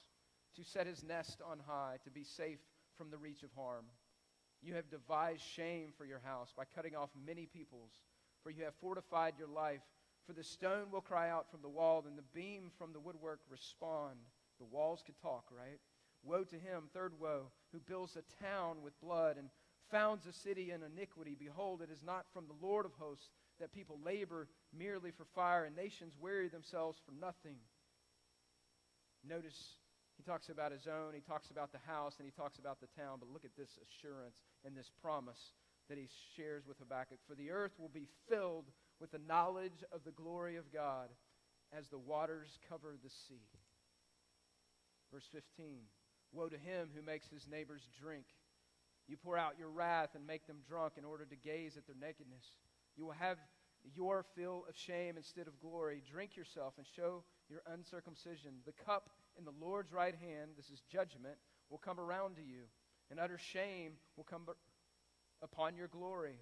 to 0.56 0.64
set 0.64 0.86
his 0.86 1.04
nest 1.04 1.40
on 1.48 1.60
high, 1.66 1.98
to 2.04 2.10
be 2.10 2.24
safe 2.24 2.58
from 2.96 3.10
the 3.10 3.18
reach 3.18 3.42
of 3.42 3.52
harm. 3.52 3.84
You 4.62 4.74
have 4.74 4.90
devised 4.90 5.42
shame 5.42 5.92
for 5.96 6.04
your 6.04 6.18
house 6.18 6.52
by 6.56 6.64
cutting 6.74 6.96
off 6.96 7.10
many 7.26 7.46
peoples, 7.46 7.92
for 8.42 8.50
you 8.50 8.64
have 8.64 8.74
fortified 8.80 9.34
your 9.38 9.48
life 9.48 9.82
for 10.26 10.32
the 10.32 10.44
stone 10.44 10.90
will 10.90 11.00
cry 11.00 11.30
out 11.30 11.50
from 11.50 11.62
the 11.62 11.68
wall, 11.68 12.04
and 12.06 12.16
the 12.16 12.22
beam 12.34 12.70
from 12.78 12.92
the 12.92 13.00
woodwork 13.00 13.40
respond. 13.48 14.16
The 14.58 14.64
walls 14.64 15.02
could 15.04 15.18
talk, 15.20 15.44
right? 15.50 15.80
Woe 16.22 16.44
to 16.44 16.56
him, 16.56 16.84
third 16.92 17.14
woe, 17.18 17.50
who 17.72 17.80
builds 17.80 18.16
a 18.16 18.44
town 18.44 18.82
with 18.82 19.00
blood 19.00 19.36
and 19.38 19.48
founds 19.90 20.26
a 20.26 20.32
city 20.32 20.70
in 20.70 20.82
iniquity. 20.82 21.36
Behold, 21.38 21.82
it 21.82 21.90
is 21.90 22.02
not 22.04 22.26
from 22.32 22.46
the 22.46 22.66
Lord 22.66 22.86
of 22.86 22.92
hosts 22.98 23.30
that 23.58 23.72
people 23.72 23.98
labor 24.04 24.48
merely 24.76 25.10
for 25.10 25.24
fire, 25.34 25.64
and 25.64 25.74
nations 25.74 26.14
weary 26.20 26.48
themselves 26.48 26.98
for 27.04 27.12
nothing. 27.12 27.56
Notice 29.26 29.76
he 30.16 30.22
talks 30.22 30.48
about 30.48 30.72
his 30.72 30.86
own, 30.86 31.14
he 31.14 31.20
talks 31.20 31.50
about 31.50 31.72
the 31.72 31.80
house, 31.86 32.16
and 32.18 32.26
he 32.26 32.32
talks 32.32 32.58
about 32.58 32.80
the 32.80 33.00
town. 33.00 33.18
But 33.18 33.30
look 33.32 33.44
at 33.44 33.56
this 33.56 33.78
assurance 33.80 34.36
and 34.64 34.76
this 34.76 34.90
promise 35.02 35.52
that 35.88 35.98
he 35.98 36.08
shares 36.36 36.66
with 36.66 36.78
Habakkuk. 36.78 37.18
For 37.26 37.34
the 37.34 37.50
earth 37.50 37.72
will 37.78 37.88
be 37.88 38.06
filled 38.28 38.66
with 39.00 39.12
the 39.12 39.20
knowledge 39.26 39.84
of 39.92 40.04
the 40.04 40.10
glory 40.10 40.56
of 40.56 40.72
God 40.72 41.08
as 41.76 41.88
the 41.88 41.98
waters 41.98 42.58
cover 42.68 42.96
the 43.02 43.10
sea. 43.10 43.48
Verse 45.12 45.28
15 45.32 45.82
Woe 46.32 46.48
to 46.48 46.58
him 46.58 46.90
who 46.94 47.02
makes 47.02 47.26
his 47.28 47.48
neighbors 47.48 47.82
drink. 48.00 48.24
You 49.08 49.16
pour 49.16 49.36
out 49.36 49.58
your 49.58 49.70
wrath 49.70 50.10
and 50.14 50.24
make 50.24 50.46
them 50.46 50.58
drunk 50.68 50.92
in 50.96 51.04
order 51.04 51.24
to 51.24 51.34
gaze 51.34 51.76
at 51.76 51.86
their 51.86 51.96
nakedness. 52.00 52.44
You 52.96 53.04
will 53.06 53.14
have 53.18 53.38
your 53.96 54.24
fill 54.36 54.64
of 54.68 54.76
shame 54.76 55.16
instead 55.16 55.48
of 55.48 55.58
glory. 55.58 56.02
Drink 56.08 56.36
yourself 56.36 56.74
and 56.78 56.86
show 56.86 57.24
your 57.48 57.62
uncircumcision. 57.72 58.52
The 58.64 58.84
cup 58.84 59.10
in 59.36 59.44
the 59.44 59.54
Lord's 59.60 59.92
right 59.92 60.14
hand, 60.14 60.52
this 60.56 60.70
is 60.70 60.82
judgment, 60.92 61.34
will 61.70 61.78
come 61.78 61.98
around 61.98 62.36
to 62.36 62.42
you, 62.42 62.62
and 63.10 63.18
utter 63.18 63.38
shame 63.38 63.92
will 64.16 64.24
come 64.24 64.42
upon 65.42 65.74
your 65.74 65.88
glory. 65.88 66.36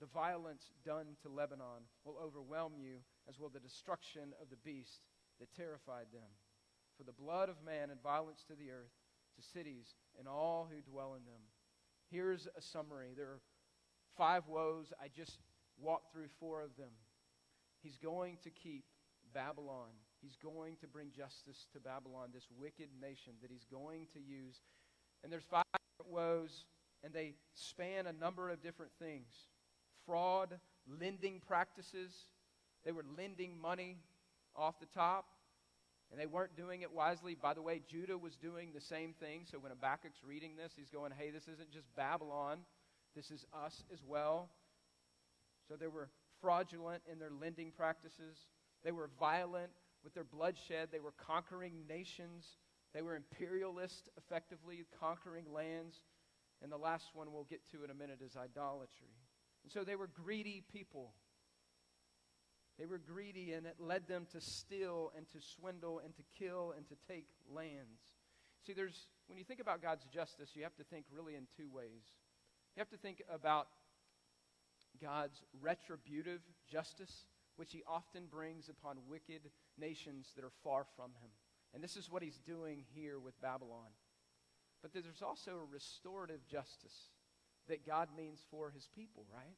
The 0.00 0.06
violence 0.06 0.72
done 0.84 1.06
to 1.22 1.28
Lebanon 1.28 1.84
will 2.04 2.16
overwhelm 2.24 2.72
you, 2.78 2.96
as 3.28 3.38
will 3.38 3.50
the 3.50 3.60
destruction 3.60 4.32
of 4.40 4.48
the 4.48 4.56
beast 4.56 5.02
that 5.38 5.54
terrified 5.54 6.06
them. 6.12 6.28
For 6.96 7.04
the 7.04 7.12
blood 7.12 7.48
of 7.48 7.56
man 7.64 7.90
and 7.90 8.02
violence 8.02 8.42
to 8.48 8.54
the 8.54 8.70
earth, 8.70 8.92
to 9.36 9.42
cities 9.42 9.94
and 10.18 10.26
all 10.26 10.68
who 10.70 10.80
dwell 10.80 11.14
in 11.14 11.24
them. 11.24 11.40
Here's 12.10 12.48
a 12.56 12.60
summary. 12.60 13.10
There 13.16 13.26
are 13.26 13.40
five 14.16 14.48
woes. 14.48 14.92
I 15.00 15.08
just 15.08 15.38
walked 15.78 16.12
through 16.12 16.28
four 16.38 16.62
of 16.62 16.76
them. 16.76 16.90
He's 17.82 17.96
going 17.96 18.38
to 18.42 18.50
keep 18.50 18.84
Babylon. 19.32 19.90
He's 20.20 20.36
going 20.36 20.76
to 20.80 20.86
bring 20.86 21.10
justice 21.16 21.66
to 21.72 21.80
Babylon, 21.80 22.30
this 22.34 22.48
wicked 22.58 22.88
nation 23.00 23.34
that 23.40 23.50
he's 23.50 23.64
going 23.70 24.06
to 24.12 24.20
use. 24.20 24.60
And 25.22 25.32
there's 25.32 25.44
five 25.44 25.64
woes, 26.04 26.64
and 27.04 27.12
they 27.12 27.34
span 27.54 28.06
a 28.06 28.12
number 28.12 28.50
of 28.50 28.62
different 28.62 28.92
things 28.98 29.49
fraud, 30.10 30.58
lending 31.00 31.40
practices. 31.46 32.10
They 32.84 32.90
were 32.90 33.04
lending 33.16 33.60
money 33.60 33.98
off 34.56 34.80
the 34.80 34.86
top, 34.86 35.26
and 36.10 36.20
they 36.20 36.26
weren't 36.26 36.56
doing 36.56 36.82
it 36.82 36.92
wisely. 36.92 37.36
By 37.40 37.54
the 37.54 37.62
way, 37.62 37.80
Judah 37.88 38.18
was 38.18 38.36
doing 38.36 38.70
the 38.74 38.80
same 38.80 39.14
thing. 39.20 39.42
So 39.48 39.58
when 39.58 39.70
Habakkuk's 39.70 40.24
reading 40.26 40.56
this, 40.56 40.72
he's 40.76 40.90
going, 40.90 41.12
hey, 41.16 41.30
this 41.30 41.44
isn't 41.44 41.70
just 41.70 41.86
Babylon. 41.94 42.58
This 43.14 43.30
is 43.30 43.46
us 43.64 43.84
as 43.92 44.00
well. 44.04 44.48
So 45.68 45.76
they 45.76 45.86
were 45.86 46.08
fraudulent 46.40 47.02
in 47.10 47.20
their 47.20 47.30
lending 47.40 47.70
practices. 47.70 48.36
They 48.82 48.90
were 48.90 49.10
violent 49.20 49.70
with 50.02 50.14
their 50.14 50.24
bloodshed. 50.24 50.88
They 50.90 50.98
were 50.98 51.14
conquering 51.24 51.84
nations. 51.88 52.46
They 52.92 53.02
were 53.02 53.14
imperialist, 53.14 54.08
effectively 54.16 54.84
conquering 54.98 55.44
lands. 55.54 56.00
And 56.62 56.72
the 56.72 56.78
last 56.78 57.10
one 57.14 57.32
we'll 57.32 57.44
get 57.44 57.60
to 57.70 57.84
in 57.84 57.90
a 57.90 57.94
minute 57.94 58.18
is 58.24 58.36
idolatry. 58.36 59.19
And 59.62 59.72
so 59.72 59.84
they 59.84 59.96
were 59.96 60.08
greedy 60.08 60.62
people. 60.72 61.12
They 62.78 62.86
were 62.86 62.98
greedy, 62.98 63.52
and 63.52 63.66
it 63.66 63.76
led 63.78 64.08
them 64.08 64.26
to 64.32 64.40
steal 64.40 65.12
and 65.16 65.28
to 65.30 65.40
swindle 65.40 66.00
and 66.02 66.14
to 66.16 66.22
kill 66.38 66.72
and 66.76 66.88
to 66.88 66.94
take 67.06 67.26
lands. 67.54 68.00
See, 68.66 68.72
there's, 68.72 69.08
when 69.26 69.38
you 69.38 69.44
think 69.44 69.60
about 69.60 69.82
God's 69.82 70.04
justice, 70.06 70.50
you 70.54 70.62
have 70.62 70.76
to 70.76 70.84
think 70.84 71.04
really 71.14 71.34
in 71.34 71.46
two 71.56 71.68
ways. 71.70 72.16
You 72.74 72.80
have 72.80 72.88
to 72.90 72.96
think 72.96 73.22
about 73.32 73.68
God's 75.00 75.42
retributive 75.60 76.40
justice, 76.70 77.26
which 77.56 77.72
he 77.72 77.82
often 77.86 78.24
brings 78.30 78.68
upon 78.68 78.96
wicked 79.08 79.50
nations 79.78 80.32
that 80.36 80.44
are 80.44 80.52
far 80.64 80.86
from 80.96 81.10
him. 81.20 81.30
And 81.74 81.84
this 81.84 81.96
is 81.96 82.10
what 82.10 82.22
he's 82.22 82.38
doing 82.38 82.84
here 82.94 83.18
with 83.18 83.40
Babylon. 83.40 83.92
But 84.82 84.92
there's 84.92 85.22
also 85.22 85.52
a 85.52 85.72
restorative 85.72 86.46
justice 86.46 87.10
that 87.70 87.86
God 87.86 88.08
means 88.16 88.44
for 88.50 88.70
his 88.70 88.88
people, 88.94 89.24
right? 89.32 89.56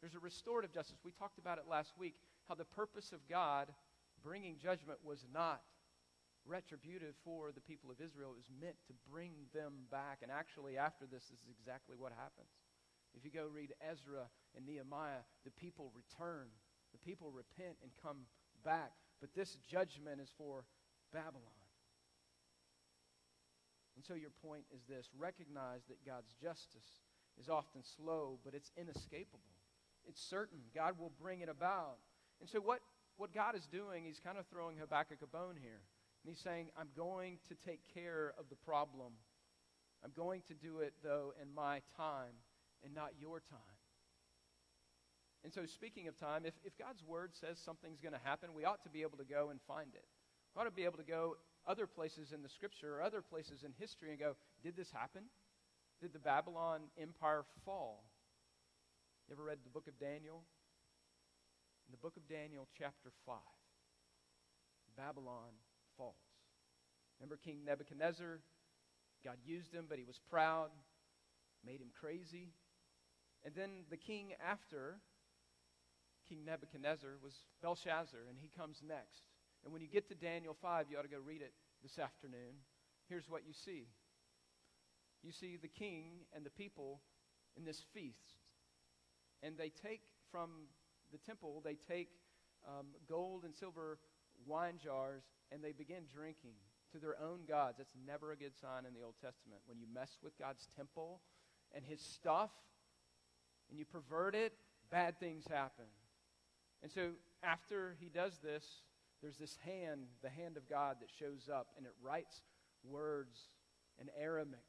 There's 0.00 0.14
a 0.14 0.20
restorative 0.20 0.74
justice. 0.74 0.98
We 1.04 1.12
talked 1.12 1.38
about 1.38 1.58
it 1.58 1.64
last 1.70 1.94
week 1.96 2.14
how 2.48 2.54
the 2.54 2.66
purpose 2.66 3.12
of 3.12 3.22
God 3.30 3.68
bringing 4.22 4.58
judgment 4.58 4.98
was 5.02 5.24
not 5.32 5.62
retributive 6.44 7.14
for 7.24 7.52
the 7.54 7.62
people 7.62 7.90
of 7.90 8.02
Israel. 8.02 8.34
It 8.34 8.42
was 8.42 8.50
meant 8.60 8.76
to 8.90 8.94
bring 9.10 9.30
them 9.54 9.86
back. 9.90 10.18
And 10.22 10.30
actually, 10.30 10.76
after 10.76 11.06
this, 11.06 11.30
this 11.30 11.38
is 11.38 11.54
exactly 11.54 11.94
what 11.96 12.10
happens. 12.10 12.50
If 13.14 13.24
you 13.24 13.30
go 13.30 13.46
read 13.46 13.74
Ezra 13.78 14.26
and 14.56 14.66
Nehemiah, 14.66 15.22
the 15.44 15.54
people 15.54 15.92
return, 15.94 16.48
the 16.90 16.98
people 16.98 17.30
repent 17.30 17.78
and 17.82 17.90
come 18.02 18.26
back. 18.64 18.92
But 19.20 19.34
this 19.34 19.56
judgment 19.70 20.20
is 20.20 20.32
for 20.36 20.64
Babylon. 21.12 21.62
And 23.94 24.04
so 24.04 24.14
your 24.14 24.34
point 24.42 24.64
is 24.74 24.82
this 24.88 25.10
recognize 25.16 25.84
that 25.88 26.04
God's 26.04 26.32
justice 26.42 27.06
is 27.40 27.48
often 27.48 27.82
slow, 27.82 28.38
but 28.44 28.54
it's 28.54 28.70
inescapable. 28.76 29.40
It's 30.06 30.22
certain. 30.22 30.58
God 30.74 30.98
will 30.98 31.12
bring 31.20 31.40
it 31.40 31.48
about. 31.48 31.98
And 32.40 32.48
so 32.48 32.60
what, 32.60 32.80
what 33.16 33.32
God 33.32 33.54
is 33.54 33.66
doing, 33.66 34.04
he's 34.04 34.20
kind 34.20 34.38
of 34.38 34.46
throwing 34.46 34.78
Habakkuk 34.78 35.18
a 35.22 35.26
bone 35.26 35.56
here. 35.60 35.80
And 36.24 36.32
he's 36.32 36.42
saying, 36.42 36.68
I'm 36.78 36.88
going 36.96 37.38
to 37.48 37.54
take 37.66 37.80
care 37.92 38.34
of 38.38 38.46
the 38.48 38.56
problem. 38.56 39.12
I'm 40.04 40.12
going 40.16 40.42
to 40.48 40.54
do 40.54 40.78
it, 40.78 40.94
though, 41.02 41.32
in 41.40 41.52
my 41.54 41.80
time 41.96 42.34
and 42.84 42.94
not 42.94 43.10
your 43.20 43.40
time. 43.40 43.58
And 45.44 45.52
so, 45.52 45.66
speaking 45.66 46.06
of 46.06 46.16
time, 46.16 46.44
if, 46.44 46.54
if 46.64 46.78
God's 46.78 47.02
word 47.04 47.30
says 47.34 47.58
something's 47.58 48.00
going 48.00 48.14
to 48.14 48.20
happen, 48.22 48.50
we 48.54 48.64
ought 48.64 48.82
to 48.84 48.88
be 48.88 49.02
able 49.02 49.18
to 49.18 49.24
go 49.24 49.50
and 49.50 49.60
find 49.66 49.90
it. 49.94 50.04
We 50.54 50.60
ought 50.60 50.64
to 50.64 50.70
be 50.70 50.84
able 50.84 50.98
to 50.98 51.04
go 51.04 51.36
other 51.66 51.86
places 51.86 52.32
in 52.32 52.42
the 52.42 52.48
scripture 52.48 52.96
or 52.96 53.02
other 53.02 53.22
places 53.22 53.64
in 53.64 53.72
history 53.78 54.10
and 54.10 54.18
go, 54.18 54.36
did 54.62 54.76
this 54.76 54.90
happen? 54.90 55.22
Did 56.02 56.12
the 56.12 56.18
Babylon 56.18 56.80
Empire 57.00 57.44
fall? 57.64 58.02
You 59.28 59.34
ever 59.34 59.44
read 59.44 59.58
the 59.62 59.70
book 59.70 59.86
of 59.86 60.00
Daniel? 60.00 60.42
In 61.86 61.92
the 61.92 61.96
book 61.96 62.16
of 62.16 62.26
Daniel, 62.26 62.66
chapter 62.76 63.12
5, 63.24 63.36
Babylon 64.96 65.54
falls. 65.96 66.16
Remember 67.20 67.36
King 67.36 67.58
Nebuchadnezzar? 67.64 68.40
God 69.24 69.36
used 69.44 69.72
him, 69.72 69.84
but 69.88 69.96
he 69.96 70.04
was 70.04 70.18
proud, 70.28 70.70
made 71.64 71.80
him 71.80 71.92
crazy. 72.00 72.48
And 73.44 73.54
then 73.54 73.84
the 73.88 73.96
king 73.96 74.32
after 74.44 74.98
King 76.28 76.44
Nebuchadnezzar 76.44 77.10
was 77.22 77.34
Belshazzar, 77.62 78.26
and 78.28 78.36
he 78.40 78.50
comes 78.58 78.82
next. 78.84 79.22
And 79.62 79.72
when 79.72 79.82
you 79.82 79.88
get 79.88 80.08
to 80.08 80.16
Daniel 80.16 80.56
5, 80.60 80.86
you 80.90 80.98
ought 80.98 81.02
to 81.02 81.08
go 81.08 81.22
read 81.24 81.42
it 81.42 81.52
this 81.80 82.00
afternoon. 82.00 82.58
Here's 83.08 83.30
what 83.30 83.42
you 83.46 83.52
see 83.52 83.86
you 85.22 85.32
see 85.32 85.56
the 85.60 85.68
king 85.68 86.24
and 86.34 86.44
the 86.44 86.50
people 86.50 87.00
in 87.56 87.64
this 87.64 87.82
feast. 87.94 88.40
And 89.42 89.56
they 89.56 89.70
take 89.70 90.02
from 90.30 90.50
the 91.12 91.18
temple, 91.18 91.60
they 91.64 91.76
take 91.88 92.08
um, 92.66 92.86
gold 93.08 93.44
and 93.44 93.54
silver 93.54 93.98
wine 94.46 94.78
jars, 94.82 95.22
and 95.50 95.62
they 95.62 95.72
begin 95.72 96.04
drinking 96.12 96.54
to 96.92 96.98
their 96.98 97.16
own 97.20 97.40
gods. 97.48 97.78
That's 97.78 97.94
never 98.06 98.32
a 98.32 98.36
good 98.36 98.56
sign 98.60 98.84
in 98.86 98.94
the 98.94 99.04
Old 99.04 99.16
Testament. 99.20 99.60
When 99.66 99.78
you 99.78 99.86
mess 99.92 100.18
with 100.22 100.38
God's 100.38 100.66
temple 100.76 101.20
and 101.74 101.84
his 101.84 102.00
stuff, 102.00 102.50
and 103.70 103.78
you 103.78 103.84
pervert 103.84 104.34
it, 104.34 104.52
bad 104.90 105.18
things 105.18 105.44
happen. 105.48 105.86
And 106.82 106.90
so 106.90 107.10
after 107.42 107.96
he 108.00 108.08
does 108.08 108.38
this, 108.42 108.64
there's 109.22 109.38
this 109.38 109.56
hand, 109.64 110.02
the 110.22 110.28
hand 110.28 110.56
of 110.56 110.68
God, 110.68 110.96
that 111.00 111.08
shows 111.18 111.48
up, 111.52 111.68
and 111.76 111.86
it 111.86 111.92
writes 112.02 112.42
words 112.84 113.38
in 114.00 114.08
Aramaic. 114.20 114.60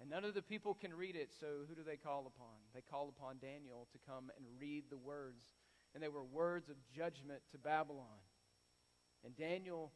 And 0.00 0.08
none 0.10 0.24
of 0.24 0.34
the 0.34 0.42
people 0.42 0.74
can 0.74 0.94
read 0.94 1.16
it, 1.16 1.30
so 1.40 1.46
who 1.68 1.74
do 1.74 1.82
they 1.82 1.96
call 1.96 2.30
upon? 2.32 2.54
They 2.74 2.82
call 2.82 3.08
upon 3.08 3.38
Daniel 3.38 3.88
to 3.92 3.98
come 4.06 4.30
and 4.36 4.46
read 4.60 4.84
the 4.90 4.96
words. 4.96 5.44
And 5.94 6.02
they 6.02 6.08
were 6.08 6.22
words 6.22 6.68
of 6.68 6.76
judgment 6.94 7.40
to 7.52 7.58
Babylon. 7.58 8.22
And 9.24 9.36
Daniel 9.36 9.92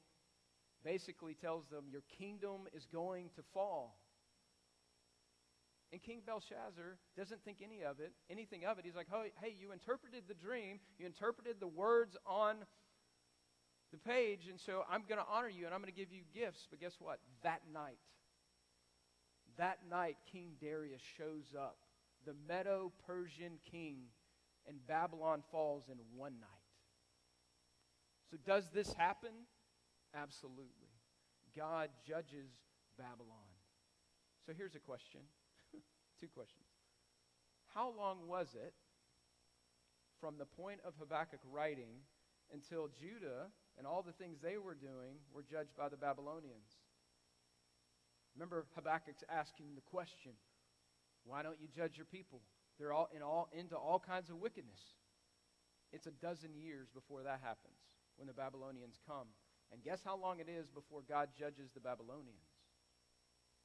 basically 0.85 1.35
tells 1.35 1.69
them, 1.69 1.85
Your 1.91 2.03
kingdom 2.19 2.63
is 2.75 2.87
going 2.87 3.31
to 3.37 3.43
fall. 3.55 3.97
And 5.93 6.03
King 6.03 6.23
Belshazzar 6.25 6.97
doesn't 7.19 7.45
think 7.45 7.59
any 7.63 7.85
of 7.85 8.01
it, 8.01 8.13
anything 8.31 8.65
of 8.65 8.79
it. 8.79 8.87
He's 8.87 8.97
like, 8.97 9.09
oh, 9.13 9.25
hey, 9.43 9.55
you 9.57 9.73
interpreted 9.73 10.25
the 10.27 10.35
dream, 10.35 10.81
you 10.99 11.05
interpreted 11.05 11.57
the 11.61 11.69
words 11.69 12.17
on 12.27 12.57
the 13.93 13.99
page, 13.99 14.49
and 14.49 14.59
so 14.59 14.85
I'm 14.91 15.03
going 15.07 15.21
to 15.21 15.27
honor 15.31 15.51
you 15.51 15.67
and 15.67 15.75
I'm 15.75 15.83
going 15.83 15.93
to 15.93 15.99
give 15.99 16.11
you 16.11 16.23
gifts. 16.35 16.67
But 16.71 16.81
guess 16.81 16.97
what? 16.99 17.19
That 17.43 17.61
night, 17.71 18.01
that 19.59 19.79
night, 19.91 20.17
King 20.31 20.53
Darius 20.61 21.03
shows 21.17 21.55
up, 21.59 21.79
the 22.27 22.35
Medo 22.49 22.93
Persian 23.07 23.59
king, 23.71 23.97
and 24.69 24.87
Babylon 24.87 25.43
falls 25.51 25.85
in 25.89 25.97
one 26.17 26.35
night. 26.41 26.49
So, 28.31 28.37
does 28.47 28.65
this 28.73 28.93
happen? 28.95 29.33
Absolutely. 30.15 30.89
God 31.57 31.91
judges 32.07 32.51
Babylon. 32.97 33.51
So, 34.47 34.53
here's 34.57 34.75
a 34.75 34.81
question 34.81 35.21
Two 36.21 36.29
questions. 36.29 36.69
How 37.75 37.93
long 37.97 38.29
was 38.29 38.55
it 38.55 38.75
from 40.21 40.37
the 40.39 40.45
point 40.45 40.81
of 40.87 40.95
Habakkuk 40.99 41.41
writing 41.51 42.05
until 42.53 42.89
Judah 43.01 43.49
and 43.79 43.87
all 43.87 44.03
the 44.03 44.13
things 44.13 44.39
they 44.41 44.59
were 44.59 44.75
doing 44.75 45.17
were 45.35 45.43
judged 45.43 45.77
by 45.77 45.89
the 45.89 45.97
Babylonians? 45.97 46.82
Remember, 48.35 48.67
Habakkuk's 48.77 49.25
asking 49.29 49.75
the 49.75 49.83
question 49.83 50.33
why 51.25 51.43
don't 51.43 51.61
you 51.61 51.69
judge 51.69 51.97
your 51.97 52.07
people? 52.07 52.41
They're 52.79 52.93
all, 52.93 53.09
in 53.15 53.23
all 53.23 53.49
into 53.53 53.77
all 53.77 54.01
kinds 54.01 54.31
of 54.31 54.37
wickedness. 54.37 54.81
It's 55.93 56.07
a 56.07 56.11
dozen 56.11 56.51
years 56.55 56.89
before 56.93 57.23
that 57.23 57.41
happens 57.43 57.79
when 58.17 58.27
the 58.27 58.33
Babylonians 58.33 58.99
come. 59.07 59.29
And 59.71 59.85
guess 59.85 60.01
how 60.05 60.17
long 60.17 60.41
it 60.41 60.49
is 60.49 60.69
before 60.69 61.03
God 61.09 61.29
judges 61.39 61.71
the 61.73 61.81
Babylonians? 61.81 62.53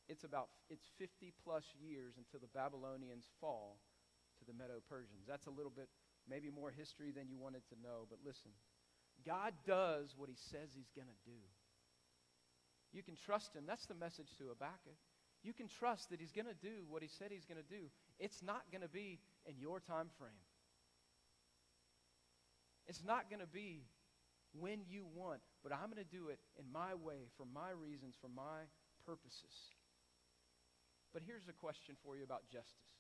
it's 0.10 0.24
about 0.24 0.48
it's 0.70 0.88
50 0.98 1.34
plus 1.44 1.64
years 1.80 2.16
until 2.18 2.40
the 2.40 2.52
Babylonians 2.52 3.28
fall 3.40 3.80
to 4.40 4.46
the 4.46 4.56
Medo-Persians. 4.56 5.28
That's 5.28 5.48
a 5.48 5.54
little 5.54 5.72
bit 5.72 5.90
maybe 6.28 6.50
more 6.50 6.72
history 6.72 7.12
than 7.12 7.28
you 7.28 7.38
wanted 7.38 7.64
to 7.70 7.76
know, 7.82 8.08
but 8.10 8.20
listen. 8.26 8.52
God 9.26 9.54
does 9.66 10.14
what 10.16 10.30
he 10.30 10.38
says 10.38 10.72
he's 10.76 10.94
going 10.96 11.10
to 11.10 11.22
do. 11.26 11.42
You 12.94 13.04
can 13.04 13.16
trust 13.16 13.56
him. 13.56 13.64
That's 13.68 13.86
the 13.86 13.96
message 13.96 14.30
to 14.38 14.46
Habakkuk. 14.50 14.98
You 15.44 15.54
can 15.54 15.68
trust 15.68 16.10
that 16.10 16.20
he's 16.20 16.32
going 16.32 16.48
to 16.48 16.58
do 16.62 16.84
what 16.90 17.02
he 17.02 17.08
said 17.08 17.32
he's 17.32 17.46
going 17.46 17.62
to 17.62 17.70
do. 17.70 17.90
It's 18.20 18.42
not 18.42 18.64
going 18.72 18.82
to 18.82 18.90
be 18.90 19.20
in 19.46 19.56
your 19.60 19.80
time 19.80 20.10
frame. 20.18 20.44
It's 22.88 23.04
not 23.04 23.30
going 23.30 23.42
to 23.42 23.48
be 23.48 23.84
when 24.54 24.80
you 24.90 25.06
want, 25.14 25.42
but 25.62 25.72
I'm 25.72 25.92
going 25.92 26.04
to 26.04 26.18
do 26.18 26.30
it 26.30 26.40
in 26.58 26.66
my 26.72 26.96
way, 26.96 27.28
for 27.38 27.46
my 27.46 27.70
reasons, 27.76 28.16
for 28.20 28.30
my 28.30 28.66
purposes. 29.06 29.76
But 31.14 31.22
here's 31.26 31.48
a 31.48 31.54
question 31.54 31.96
for 32.04 32.16
you 32.16 32.24
about 32.24 32.48
justice. 32.52 32.96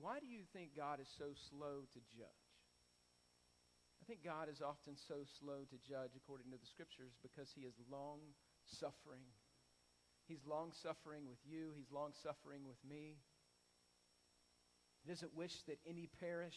Why 0.00 0.20
do 0.20 0.26
you 0.26 0.40
think 0.52 0.76
God 0.76 1.00
is 1.00 1.08
so 1.18 1.32
slow 1.50 1.88
to 1.92 2.00
judge? 2.16 2.47
I 4.08 4.16
think 4.16 4.24
God 4.24 4.48
is 4.48 4.64
often 4.64 4.96
so 4.96 5.20
slow 5.36 5.68
to 5.68 5.76
judge 5.84 6.16
according 6.16 6.48
to 6.48 6.56
the 6.56 6.64
scriptures 6.64 7.12
because 7.20 7.52
he 7.52 7.68
is 7.68 7.76
long 7.92 8.32
suffering. 8.64 9.28
He's 10.24 10.48
long 10.48 10.72
suffering 10.72 11.28
with 11.28 11.44
you, 11.44 11.76
he's 11.76 11.92
long 11.92 12.16
suffering 12.16 12.64
with 12.64 12.80
me. 12.88 13.20
He 15.04 15.12
doesn't 15.12 15.36
wish 15.36 15.60
that 15.68 15.76
any 15.84 16.08
perish, 16.08 16.56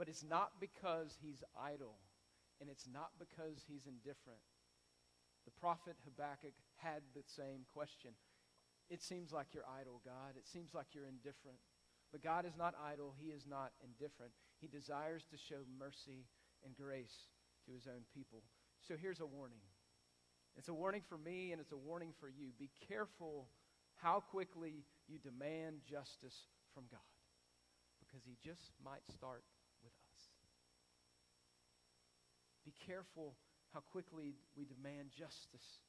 but 0.00 0.08
it's 0.08 0.24
not 0.24 0.56
because 0.64 1.12
he's 1.20 1.44
idle 1.52 2.00
and 2.56 2.70
it's 2.72 2.88
not 2.88 3.12
because 3.20 3.60
he's 3.68 3.84
indifferent. 3.84 4.40
The 5.44 5.52
prophet 5.60 6.00
Habakkuk 6.08 6.56
had 6.80 7.04
the 7.12 7.24
same 7.36 7.68
question. 7.76 8.16
It 8.88 9.02
seems 9.02 9.30
like 9.30 9.52
you're 9.52 9.68
idle, 9.68 10.00
God. 10.08 10.40
It 10.40 10.48
seems 10.48 10.72
like 10.72 10.96
you're 10.96 11.04
indifferent. 11.04 11.60
But 12.12 12.24
God 12.24 12.46
is 12.48 12.56
not 12.56 12.72
idle, 12.80 13.12
He 13.20 13.28
is 13.28 13.44
not 13.44 13.72
indifferent. 13.84 14.32
He 14.60 14.68
desires 14.68 15.24
to 15.30 15.36
show 15.36 15.64
mercy 15.78 16.26
and 16.64 16.76
grace 16.76 17.28
to 17.66 17.72
His 17.72 17.86
own 17.86 18.04
people. 18.14 18.42
So 18.86 18.94
here's 19.00 19.20
a 19.20 19.26
warning. 19.26 19.60
It's 20.56 20.68
a 20.68 20.74
warning 20.74 21.02
for 21.08 21.16
me 21.16 21.52
and 21.52 21.60
it's 21.60 21.72
a 21.72 21.76
warning 21.76 22.12
for 22.20 22.28
you. 22.28 22.52
Be 22.58 22.70
careful 22.88 23.48
how 24.02 24.20
quickly 24.20 24.84
you 25.08 25.18
demand 25.18 25.80
justice 25.88 26.48
from 26.74 26.84
God 26.90 27.00
because 28.00 28.24
He 28.24 28.36
just 28.42 28.72
might 28.84 29.06
start 29.12 29.44
with 29.82 29.92
us. 29.92 30.20
Be 32.64 32.74
careful 32.86 33.36
how 33.72 33.80
quickly 33.80 34.34
we 34.56 34.64
demand 34.64 35.10
justice. 35.16 35.80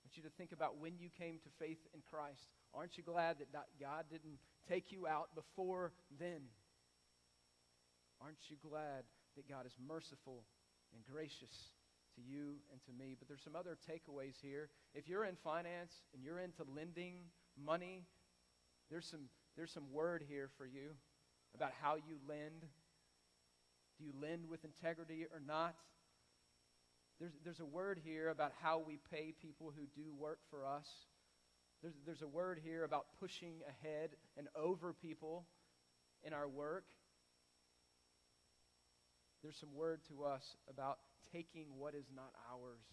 I 0.00 0.08
want 0.08 0.16
you 0.16 0.22
to 0.22 0.30
think 0.38 0.52
about 0.52 0.78
when 0.78 0.96
you 0.98 1.10
came 1.18 1.38
to 1.42 1.50
faith 1.58 1.82
in 1.92 2.00
Christ. 2.08 2.48
Aren't 2.72 2.96
you 2.96 3.02
glad 3.02 3.38
that 3.38 3.66
God 3.80 4.04
didn't 4.08 4.38
take 4.68 4.92
you 4.92 5.06
out 5.06 5.34
before 5.34 5.92
then? 6.18 6.42
Aren't 8.22 8.48
you 8.48 8.56
glad 8.68 9.04
that 9.36 9.48
God 9.48 9.66
is 9.66 9.76
merciful 9.86 10.44
and 10.94 11.04
gracious 11.04 11.72
to 12.14 12.22
you 12.22 12.56
and 12.72 12.80
to 12.84 12.92
me? 12.92 13.14
But 13.18 13.28
there's 13.28 13.42
some 13.42 13.56
other 13.56 13.76
takeaways 13.88 14.40
here. 14.40 14.70
If 14.94 15.08
you're 15.08 15.24
in 15.24 15.36
finance 15.36 15.92
and 16.14 16.22
you're 16.22 16.38
into 16.38 16.64
lending 16.74 17.14
money, 17.62 18.04
there's 18.90 19.06
some, 19.06 19.28
there's 19.56 19.72
some 19.72 19.92
word 19.92 20.24
here 20.28 20.48
for 20.56 20.66
you 20.66 20.94
about 21.54 21.72
how 21.80 21.96
you 21.96 22.16
lend. 22.28 22.64
Do 23.98 24.04
you 24.04 24.12
lend 24.20 24.46
with 24.48 24.64
integrity 24.64 25.24
or 25.32 25.40
not? 25.46 25.74
There's, 27.18 27.32
there's 27.44 27.60
a 27.60 27.66
word 27.66 28.00
here 28.04 28.28
about 28.28 28.52
how 28.62 28.82
we 28.86 28.98
pay 29.10 29.32
people 29.40 29.72
who 29.74 29.86
do 29.94 30.12
work 30.18 30.40
for 30.50 30.66
us. 30.66 30.86
There's, 31.82 31.94
there's 32.04 32.22
a 32.22 32.26
word 32.26 32.60
here 32.62 32.84
about 32.84 33.06
pushing 33.18 33.54
ahead 33.68 34.10
and 34.36 34.48
over 34.54 34.92
people 34.92 35.46
in 36.22 36.32
our 36.32 36.48
work. 36.48 36.84
There's 39.42 39.58
some 39.58 39.74
word 39.74 40.00
to 40.08 40.24
us 40.24 40.56
about 40.68 40.98
taking 41.32 41.66
what 41.76 41.94
is 41.94 42.08
not 42.14 42.32
ours. 42.50 42.84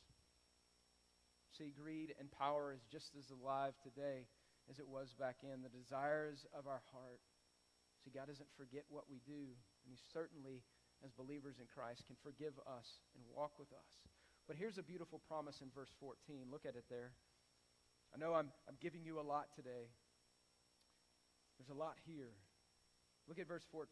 See, 1.58 1.73
greed 1.73 2.15
and 2.19 2.32
power 2.32 2.73
is 2.73 2.82
just 2.91 3.13
as 3.17 3.29
alive 3.29 3.73
today 3.84 4.25
as 4.69 4.79
it 4.79 4.88
was 4.88 5.13
back 5.13 5.38
in. 5.43 5.62
The 5.62 5.69
desires 5.69 6.45
of 6.58 6.67
our 6.67 6.82
heart. 6.91 7.21
See, 8.03 8.12
God 8.12 8.27
doesn't 8.27 8.49
forget 8.58 8.84
what 8.89 9.06
we 9.08 9.21
do, 9.23 9.56
and 9.86 9.88
He 9.88 9.97
certainly, 10.12 10.65
as 11.06 11.13
believers 11.13 11.62
in 11.62 11.69
Christ, 11.69 12.03
can 12.08 12.17
forgive 12.19 12.58
us 12.67 12.99
and 13.15 13.23
walk 13.32 13.60
with 13.60 13.71
us. 13.71 13.91
But 14.47 14.58
here's 14.58 14.77
a 14.77 14.84
beautiful 14.84 15.21
promise 15.29 15.62
in 15.62 15.71
verse 15.71 15.93
14. 15.99 16.51
Look 16.51 16.65
at 16.65 16.75
it 16.75 16.86
there. 16.89 17.15
I 18.13 18.19
know 18.19 18.34
I'm, 18.34 18.51
I'm 18.67 18.75
giving 18.82 19.06
you 19.06 19.19
a 19.19 19.25
lot 19.25 19.56
today. 19.56 19.88
There's 21.58 21.71
a 21.71 21.79
lot 21.79 21.95
here. 22.06 22.36
Look 23.27 23.39
at 23.39 23.47
verse 23.47 23.63
14. 23.71 23.88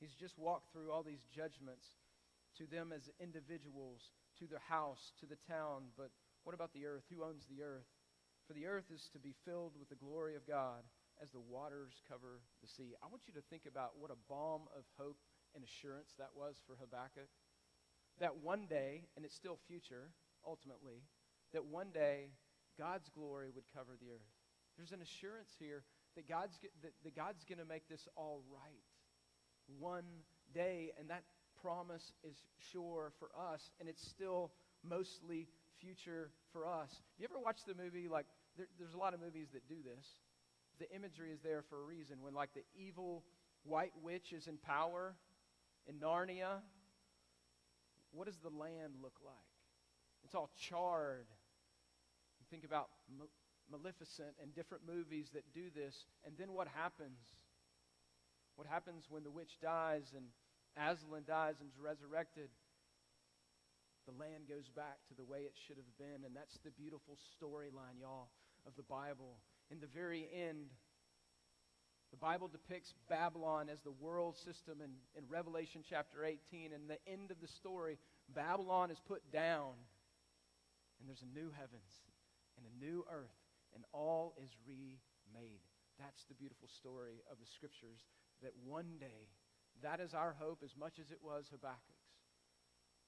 He's 0.00 0.14
just 0.14 0.38
walked 0.38 0.72
through 0.72 0.90
all 0.90 1.02
these 1.02 1.24
judgments 1.34 1.86
to 2.58 2.66
them 2.66 2.92
as 2.94 3.10
individuals, 3.20 4.12
to 4.38 4.46
their 4.46 4.62
house, 4.68 5.12
to 5.20 5.26
the 5.26 5.38
town. 5.48 5.90
But 5.96 6.10
what 6.44 6.54
about 6.54 6.72
the 6.72 6.86
earth? 6.86 7.04
Who 7.10 7.24
owns 7.24 7.46
the 7.46 7.62
earth? 7.62 7.88
For 8.46 8.52
the 8.52 8.66
earth 8.66 8.90
is 8.92 9.08
to 9.12 9.18
be 9.18 9.34
filled 9.44 9.72
with 9.78 9.88
the 9.88 9.98
glory 9.98 10.36
of 10.36 10.46
God 10.46 10.84
as 11.22 11.30
the 11.30 11.40
waters 11.40 12.02
cover 12.08 12.42
the 12.60 12.68
sea. 12.68 12.94
I 13.02 13.06
want 13.06 13.26
you 13.26 13.34
to 13.34 13.48
think 13.48 13.62
about 13.66 13.98
what 13.98 14.10
a 14.10 14.24
balm 14.28 14.62
of 14.76 14.84
hope 14.98 15.18
and 15.54 15.64
assurance 15.64 16.12
that 16.18 16.34
was 16.34 16.56
for 16.66 16.76
Habakkuk 16.76 17.30
that 18.20 18.36
one 18.42 18.66
day, 18.66 19.06
and 19.16 19.24
it's 19.24 19.34
still 19.34 19.58
future, 19.66 20.10
ultimately, 20.46 21.02
that 21.52 21.64
one 21.64 21.90
day 21.90 22.30
God's 22.78 23.08
glory 23.08 23.50
would 23.54 23.64
cover 23.74 23.96
the 23.98 24.10
earth. 24.10 24.34
There's 24.76 24.92
an 24.92 25.02
assurance 25.02 25.54
here 25.58 25.84
that 26.16 26.28
God's, 26.28 26.58
that, 26.82 26.92
that 27.02 27.16
God's 27.16 27.44
going 27.44 27.58
to 27.58 27.64
make 27.64 27.88
this 27.88 28.06
all 28.16 28.42
right 28.50 28.86
one 29.78 30.04
day, 30.54 30.92
and 30.98 31.10
that 31.10 31.22
promise 31.60 32.12
is 32.22 32.36
sure 32.72 33.12
for 33.18 33.30
us, 33.52 33.70
and 33.80 33.88
it's 33.88 34.06
still 34.06 34.52
mostly 34.82 35.48
future 35.80 36.30
for 36.52 36.66
us. 36.66 37.02
You 37.18 37.26
ever 37.30 37.38
watch 37.42 37.58
the 37.66 37.74
movie, 37.74 38.08
like, 38.08 38.26
there, 38.56 38.66
there's 38.78 38.94
a 38.94 38.98
lot 38.98 39.14
of 39.14 39.20
movies 39.20 39.48
that 39.52 39.68
do 39.68 39.76
this. 39.82 40.06
The 40.78 40.90
imagery 40.94 41.30
is 41.30 41.40
there 41.40 41.62
for 41.68 41.80
a 41.80 41.84
reason. 41.84 42.18
When, 42.22 42.34
like, 42.34 42.50
the 42.54 42.64
evil 42.76 43.24
white 43.64 43.92
witch 44.02 44.32
is 44.32 44.46
in 44.46 44.56
power 44.58 45.14
in 45.86 45.96
Narnia, 45.96 46.60
what 48.12 48.26
does 48.26 48.38
the 48.38 48.50
land 48.50 48.94
look 49.02 49.16
like? 49.24 49.34
It's 50.24 50.34
all 50.34 50.50
charred. 50.58 51.26
You 52.38 52.46
think 52.50 52.64
about 52.64 52.88
Maleficent 53.70 54.34
and 54.42 54.54
different 54.54 54.84
movies 54.86 55.30
that 55.34 55.42
do 55.52 55.70
this, 55.74 56.06
and 56.24 56.34
then 56.38 56.52
what 56.52 56.68
happens? 56.68 57.18
What 58.56 58.66
happens 58.66 59.06
when 59.08 59.24
the 59.24 59.30
witch 59.30 59.58
dies 59.60 60.12
and 60.14 60.26
Aslan 60.76 61.24
dies 61.26 61.56
and 61.60 61.68
is 61.70 61.78
resurrected? 61.78 62.48
The 64.06 64.12
land 64.12 64.48
goes 64.48 64.68
back 64.68 65.00
to 65.08 65.14
the 65.14 65.24
way 65.24 65.48
it 65.48 65.54
should 65.66 65.76
have 65.76 65.96
been, 65.98 66.26
and 66.26 66.36
that's 66.36 66.58
the 66.62 66.70
beautiful 66.70 67.16
storyline, 67.34 67.98
y'all, 67.98 68.28
of 68.66 68.76
the 68.76 68.82
Bible. 68.82 69.38
In 69.70 69.80
the 69.80 69.88
very 69.88 70.28
end, 70.28 70.70
the 72.10 72.18
Bible 72.18 72.48
depicts 72.48 72.94
Babylon 73.08 73.68
as 73.68 73.80
the 73.80 73.90
world 73.90 74.36
system 74.36 74.78
in, 74.84 74.90
in 75.16 75.24
Revelation 75.28 75.82
chapter 75.82 76.24
18. 76.24 76.72
And 76.72 76.88
the 76.88 77.00
end 77.10 77.30
of 77.30 77.40
the 77.40 77.48
story, 77.48 77.98
Babylon 78.28 78.90
is 78.90 79.00
put 79.08 79.32
down, 79.32 79.72
and 81.00 81.08
there's 81.08 81.24
a 81.24 81.34
new 81.34 81.50
heavens 81.50 81.90
and 82.56 82.66
a 82.66 82.84
new 82.84 83.04
earth, 83.10 83.34
and 83.74 83.82
all 83.92 84.34
is 84.38 84.50
remade. 84.68 85.64
That's 85.98 86.24
the 86.28 86.34
beautiful 86.34 86.68
story 86.68 87.24
of 87.30 87.38
the 87.40 87.50
scriptures 87.50 88.04
that 88.42 88.52
one 88.64 88.98
day, 88.98 89.28
that 89.82 90.00
is 90.00 90.14
our 90.14 90.34
hope 90.38 90.62
as 90.64 90.76
much 90.76 90.98
as 90.98 91.10
it 91.10 91.18
was 91.22 91.46
Habakkuk's, 91.50 92.10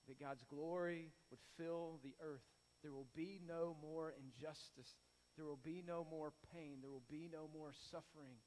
that 0.09 0.21
God's 0.21 0.45
glory 0.49 1.13
would 1.31 1.41
fill 1.57 2.01
the 2.03 2.15
earth. 2.23 2.47
There 2.83 2.93
will 2.93 3.09
be 3.15 3.41
no 3.47 3.77
more 3.83 4.15
injustice. 4.15 4.95
There 5.37 5.47
will 5.47 5.61
be 5.63 5.83
no 5.87 6.07
more 6.09 6.33
pain. 6.55 6.79
There 6.81 6.91
will 6.91 7.07
be 7.11 7.29
no 7.33 7.51
more 7.53 7.73
suffering. 7.91 8.39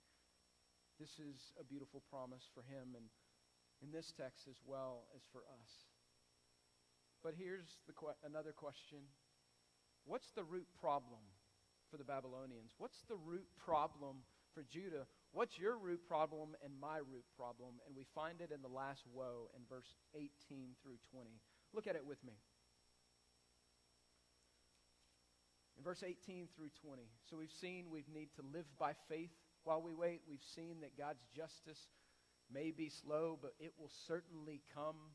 This 1.00 1.20
is 1.20 1.52
a 1.60 1.64
beautiful 1.64 2.02
promise 2.10 2.44
for 2.54 2.62
him 2.62 2.96
and 2.96 3.06
in 3.82 3.92
this 3.92 4.12
text 4.16 4.48
as 4.48 4.60
well 4.66 5.08
as 5.16 5.22
for 5.32 5.40
us. 5.40 5.72
But 7.24 7.34
here's 7.38 7.80
que- 7.88 8.20
another 8.24 8.52
question. 8.52 9.00
What's 10.06 10.32
the 10.32 10.44
root 10.44 10.68
problem 10.80 11.20
for 11.92 11.98
the 11.98 12.04
Babylonians? 12.04 12.72
What's 12.78 13.04
the 13.08 13.16
root 13.16 13.48
problem 13.58 14.24
for 14.54 14.64
Judah? 14.64 15.06
What's 15.32 15.60
your 15.60 15.78
root 15.78 16.08
problem 16.08 16.56
and 16.64 16.74
my 16.82 16.98
root 16.98 17.26
problem? 17.38 17.76
And 17.86 17.96
we 17.96 18.06
find 18.16 18.42
it 18.42 18.52
in 18.52 18.62
the 18.62 18.68
last 18.68 19.04
woe 19.14 19.50
in 19.56 19.62
verse 19.70 19.96
18 20.16 20.26
through 20.82 20.98
20. 21.12 21.30
Look 21.74 21.86
at 21.86 21.96
it 21.96 22.06
with 22.06 22.24
me. 22.24 22.34
In 25.78 25.84
verse 25.84 26.04
18 26.04 26.48
through 26.56 26.72
20. 26.84 27.04
So 27.30 27.38
we've 27.38 27.54
seen 27.62 27.86
we 27.92 28.04
need 28.12 28.30
to 28.36 28.44
live 28.54 28.66
by 28.80 28.94
faith 29.08 29.32
while 29.64 29.82
we 29.82 29.94
wait. 29.94 30.22
We've 30.28 30.44
seen 30.56 30.82
that 30.82 30.98
God's 30.98 31.24
justice 31.36 31.80
may 32.52 32.72
be 32.72 32.90
slow, 32.90 33.38
but 33.40 33.54
it 33.60 33.74
will 33.78 33.92
certainly 34.08 34.62
come. 34.74 35.14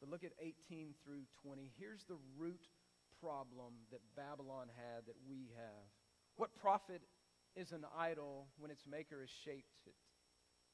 But 0.00 0.10
look 0.10 0.24
at 0.24 0.32
18 0.40 0.94
through 1.04 1.24
20. 1.42 1.72
Here's 1.78 2.04
the 2.04 2.18
root 2.38 2.68
problem 3.20 3.74
that 3.90 4.00
Babylon 4.16 4.68
had 4.76 5.06
that 5.06 5.16
we 5.28 5.50
have. 5.56 5.90
What 6.36 6.54
profit 6.54 7.02
is 7.56 7.72
an 7.72 7.84
idol 7.98 8.48
when 8.58 8.70
its 8.70 8.86
maker 8.86 9.20
has 9.20 9.30
shaped 9.44 9.86
it? 9.86 9.94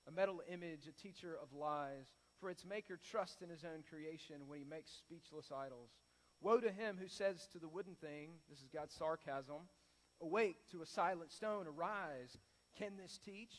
A 0.09 0.11
metal 0.11 0.43
image, 0.53 0.89
a 0.89 1.03
teacher 1.03 1.37
of 1.41 1.53
lies. 1.53 2.07
For 2.41 2.51
its 2.51 2.65
maker 2.65 2.99
trusts 3.11 3.41
in 3.41 3.49
his 3.49 3.65
own 3.65 3.85
creation 3.89 4.49
when 4.49 4.59
he 4.59 4.65
makes 4.65 4.91
speechless 4.91 5.53
idols. 5.57 5.91
Woe 6.41 6.59
to 6.59 6.73
him 6.73 6.99
who 7.01 7.07
says 7.07 7.47
to 7.53 7.61
the 7.61 7.69
wooden 7.69 7.95
thing, 7.95 8.31
this 8.51 8.59
is 8.59 8.69
God's 8.75 8.95
sarcasm, 8.95 9.69
awake 10.21 10.57
to 10.73 10.83
a 10.83 10.87
silent 10.87 11.31
stone, 11.31 11.67
arise. 11.69 12.37
Can 12.77 12.97
this 12.97 13.21
teach? 13.25 13.55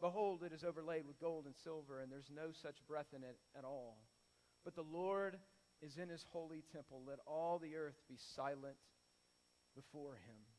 Behold, 0.00 0.44
it 0.44 0.52
is 0.52 0.62
overlaid 0.62 1.04
with 1.06 1.20
gold 1.20 1.46
and 1.46 1.56
silver, 1.56 2.00
and 2.00 2.12
there's 2.12 2.30
no 2.32 2.52
such 2.52 2.86
breath 2.86 3.12
in 3.16 3.24
it 3.24 3.38
at 3.58 3.64
all. 3.64 3.98
But 4.64 4.76
the 4.76 4.82
Lord 4.82 5.36
is 5.80 5.96
in 5.96 6.08
his 6.08 6.24
holy 6.32 6.62
temple. 6.72 7.02
Let 7.04 7.18
all 7.26 7.58
the 7.58 7.74
earth 7.74 8.00
be 8.08 8.16
silent 8.36 8.76
before 9.74 10.14
him. 10.14 10.51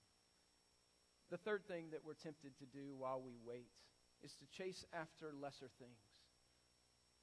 The 1.31 1.37
third 1.37 1.65
thing 1.67 1.87
that 1.91 2.01
we're 2.05 2.13
tempted 2.13 2.57
to 2.59 2.65
do 2.65 2.95
while 2.97 3.21
we 3.21 3.33
wait 3.45 3.71
is 4.23 4.33
to 4.35 4.45
chase 4.57 4.85
after 4.93 5.33
lesser 5.39 5.69
things. 5.79 6.21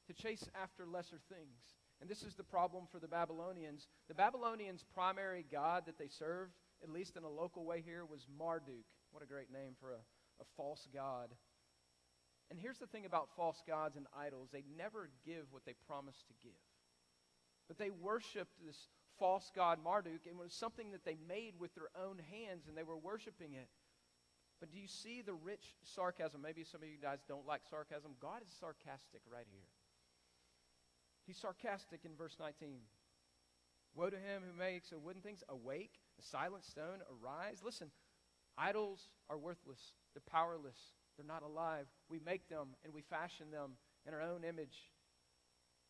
To 0.09 0.15
chase 0.15 0.49
after 0.61 0.87
lesser 0.87 1.21
things. 1.29 1.77
And 2.01 2.09
this 2.09 2.23
is 2.23 2.35
the 2.35 2.45
problem 2.45 2.85
for 2.91 2.99
the 2.99 3.09
Babylonians. 3.09 3.87
The 4.09 4.15
Babylonians' 4.15 4.85
primary 4.95 5.45
god 5.51 5.85
that 5.87 5.99
they 5.99 6.09
served, 6.09 6.55
at 6.83 6.91
least 6.91 7.17
in 7.17 7.25
a 7.25 7.29
local 7.29 7.65
way 7.65 7.83
here, 7.85 8.05
was 8.05 8.27
Marduk. 8.39 8.87
What 9.13 9.23
a 9.23 9.27
great 9.27 9.53
name 9.53 9.75
for 9.79 9.93
a 9.93 9.99
a 10.41 10.45
false 10.57 10.89
god. 10.93 11.29
And 12.51 12.59
here's 12.59 12.79
the 12.79 12.87
thing 12.87 13.07
about 13.07 13.29
false 13.37 13.63
gods 13.67 13.97
and 13.97 14.07
idols 14.19 14.49
they 14.53 14.65
never 14.77 15.11
give 15.25 15.47
what 15.51 15.65
they 15.65 15.75
promise 15.87 16.17
to 16.27 16.35
give. 16.43 16.59
But 17.69 17.79
they 17.79 17.91
worshiped 17.91 18.55
this 18.65 18.89
false 19.19 19.53
god 19.55 19.79
Marduk, 19.85 20.27
and 20.27 20.35
it 20.35 20.43
was 20.43 20.53
something 20.53 20.91
that 20.91 21.05
they 21.05 21.17
made 21.29 21.55
with 21.59 21.75
their 21.75 21.91
own 21.95 22.19
hands, 22.19 22.67
and 22.67 22.77
they 22.77 22.83
were 22.83 22.97
worshiping 22.97 23.55
it. 23.55 23.69
But 24.61 24.71
do 24.71 24.79
you 24.79 24.87
see 24.87 25.23
the 25.23 25.33
rich 25.33 25.75
sarcasm? 25.83 26.43
Maybe 26.43 26.65
some 26.65 26.83
of 26.83 26.89
you 26.89 27.01
guys 27.01 27.25
don't 27.27 27.47
like 27.47 27.63
sarcasm. 27.69 28.13
God 28.21 28.43
is 28.47 28.55
sarcastic 28.61 29.23
right 29.33 29.47
here. 29.51 29.67
He's 31.27 31.39
sarcastic 31.39 32.05
in 32.05 32.13
verse 32.17 32.37
19. 32.39 32.81
Woe 33.95 34.11
to 34.11 34.17
him 34.17 34.43
who 34.47 34.57
makes 34.57 34.93
a 34.93 34.99
wooden 34.99 35.23
things 35.23 35.43
awake, 35.49 35.99
a 36.19 36.23
silent 36.23 36.65
stone 36.65 37.01
arise. 37.09 37.63
Listen, 37.65 37.91
idols 38.57 39.09
are 39.29 39.39
worthless. 39.39 39.81
They're 40.15 40.23
powerless. 40.31 40.79
They're 41.17 41.27
not 41.27 41.43
alive. 41.43 41.87
We 42.09 42.21
make 42.25 42.49
them 42.49 42.77
and 42.85 42.93
we 42.93 43.03
fashion 43.03 43.51
them 43.51 43.73
in 44.07 44.15
our 44.15 44.23
own 44.23 44.45
image. 44.45 44.93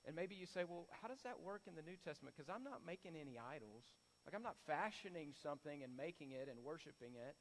And 0.07 0.17
maybe 0.17 0.35
you 0.35 0.47
say, 0.47 0.65
well, 0.65 0.87
how 1.03 1.09
does 1.09 1.21
that 1.25 1.41
work 1.41 1.63
in 1.69 1.75
the 1.75 1.83
New 1.83 1.97
Testament? 2.03 2.35
Because 2.37 2.49
I'm 2.49 2.65
not 2.65 2.81
making 2.87 3.13
any 3.21 3.37
idols. 3.37 3.85
Like, 4.25 4.35
I'm 4.35 4.43
not 4.43 4.57
fashioning 4.67 5.33
something 5.43 5.83
and 5.83 5.97
making 5.97 6.33
it 6.33 6.49
and 6.49 6.65
worshiping 6.65 7.17
it. 7.17 7.37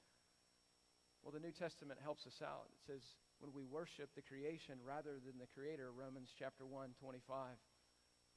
Well, 1.24 1.32
the 1.34 1.40
New 1.40 1.52
Testament 1.52 2.00
helps 2.02 2.26
us 2.26 2.42
out. 2.42 2.72
It 2.72 2.82
says, 2.88 3.04
when 3.40 3.52
we 3.54 3.64
worship 3.64 4.10
the 4.16 4.22
creation 4.22 4.76
rather 4.86 5.20
than 5.24 5.40
the 5.40 5.48
creator, 5.56 5.92
Romans 5.92 6.30
chapter 6.38 6.66
1, 6.66 6.90
25. 7.00 7.56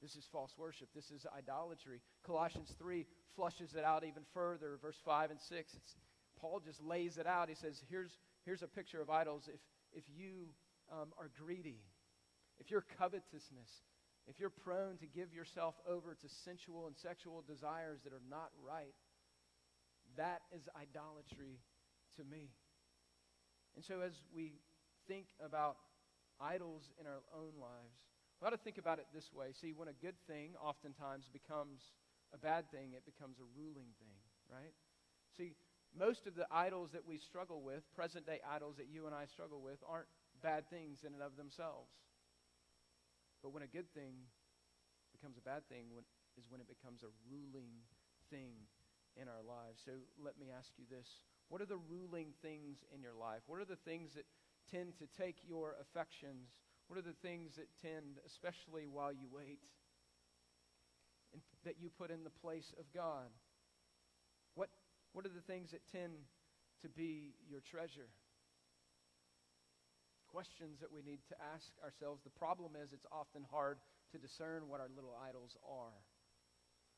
This 0.00 0.16
is 0.16 0.26
false 0.32 0.50
worship. 0.58 0.88
This 0.94 1.10
is 1.10 1.26
idolatry. 1.36 2.00
Colossians 2.26 2.74
3 2.78 3.06
flushes 3.36 3.74
it 3.74 3.84
out 3.84 4.02
even 4.04 4.22
further. 4.34 4.78
Verse 4.82 4.98
5 5.04 5.30
and 5.30 5.40
6. 5.40 5.74
It's, 5.74 5.96
Paul 6.40 6.60
just 6.64 6.82
lays 6.82 7.18
it 7.18 7.26
out. 7.26 7.48
He 7.48 7.54
says, 7.54 7.80
here's, 7.88 8.10
here's 8.44 8.62
a 8.62 8.66
picture 8.66 9.00
of 9.00 9.10
idols. 9.10 9.44
If, 9.46 9.60
if 9.94 10.04
you 10.10 10.48
um, 10.90 11.12
are 11.18 11.30
greedy, 11.38 11.78
if 12.58 12.70
you're 12.70 12.84
covetousness, 12.98 13.70
if 14.26 14.38
you're 14.38 14.50
prone 14.50 14.96
to 14.98 15.06
give 15.06 15.32
yourself 15.32 15.74
over 15.88 16.14
to 16.14 16.28
sensual 16.44 16.86
and 16.86 16.96
sexual 16.96 17.42
desires 17.46 18.00
that 18.04 18.12
are 18.12 18.22
not 18.28 18.50
right, 18.64 18.94
that 20.16 20.42
is 20.54 20.62
idolatry 20.76 21.58
to 22.16 22.24
me. 22.24 22.50
And 23.76 23.84
so, 23.84 24.00
as 24.00 24.12
we 24.34 24.60
think 25.08 25.26
about 25.44 25.76
idols 26.40 26.90
in 27.00 27.06
our 27.06 27.22
own 27.34 27.56
lives, 27.60 27.96
we 28.40 28.46
ought 28.46 28.50
to 28.50 28.60
think 28.60 28.78
about 28.78 28.98
it 28.98 29.06
this 29.14 29.32
way. 29.32 29.52
See, 29.52 29.72
when 29.72 29.88
a 29.88 29.96
good 30.02 30.18
thing 30.26 30.52
oftentimes 30.60 31.30
becomes 31.32 31.94
a 32.34 32.38
bad 32.38 32.70
thing, 32.70 32.92
it 32.96 33.04
becomes 33.06 33.38
a 33.38 33.46
ruling 33.56 33.94
thing, 34.02 34.18
right? 34.50 34.74
See, 35.36 35.54
most 35.96 36.26
of 36.26 36.34
the 36.34 36.46
idols 36.50 36.90
that 36.92 37.06
we 37.06 37.18
struggle 37.18 37.62
with, 37.62 37.84
present 37.94 38.26
day 38.26 38.40
idols 38.48 38.76
that 38.76 38.88
you 38.90 39.06
and 39.06 39.14
I 39.14 39.26
struggle 39.26 39.60
with, 39.60 39.78
aren't 39.88 40.08
bad 40.42 40.68
things 40.68 41.04
in 41.06 41.12
and 41.14 41.22
of 41.22 41.36
themselves. 41.36 41.92
But 43.42 43.52
when 43.52 43.62
a 43.62 43.70
good 43.70 43.90
thing 43.94 44.26
becomes 45.12 45.36
a 45.36 45.44
bad 45.44 45.68
thing 45.68 45.92
when, 45.92 46.04
is 46.38 46.48
when 46.48 46.60
it 46.60 46.68
becomes 46.68 47.02
a 47.02 47.12
ruling 47.28 47.84
thing 48.30 48.56
in 49.14 49.28
our 49.28 49.44
lives. 49.44 49.82
So 49.84 49.92
let 50.18 50.38
me 50.40 50.48
ask 50.50 50.72
you 50.78 50.84
this. 50.88 51.06
What 51.52 51.60
are 51.60 51.68
the 51.68 51.76
ruling 51.76 52.32
things 52.40 52.80
in 52.96 53.02
your 53.02 53.12
life? 53.12 53.44
What 53.44 53.60
are 53.60 53.68
the 53.68 53.76
things 53.76 54.14
that 54.16 54.24
tend 54.72 54.96
to 54.96 55.06
take 55.20 55.36
your 55.46 55.76
affections? 55.84 56.48
What 56.88 56.98
are 56.98 57.04
the 57.04 57.20
things 57.20 57.56
that 57.56 57.68
tend, 57.76 58.16
especially 58.24 58.88
while 58.88 59.12
you 59.12 59.28
wait, 59.28 59.60
that 61.66 61.76
you 61.78 61.90
put 61.90 62.10
in 62.10 62.24
the 62.24 62.32
place 62.40 62.72
of 62.80 62.86
God? 62.94 63.28
What, 64.54 64.70
what 65.12 65.26
are 65.26 65.28
the 65.28 65.44
things 65.44 65.72
that 65.72 65.84
tend 65.92 66.24
to 66.80 66.88
be 66.88 67.34
your 67.46 67.60
treasure? 67.60 68.08
questions 70.32 70.80
that 70.80 70.90
we 70.90 71.02
need 71.04 71.20
to 71.28 71.36
ask 71.52 71.68
ourselves. 71.84 72.24
The 72.24 72.30
problem 72.30 72.72
is 72.72 72.94
it's 72.94 73.04
often 73.12 73.44
hard 73.52 73.76
to 74.12 74.16
discern 74.16 74.66
what 74.66 74.80
our 74.80 74.88
little 74.96 75.12
idols 75.28 75.58
are. 75.60 76.00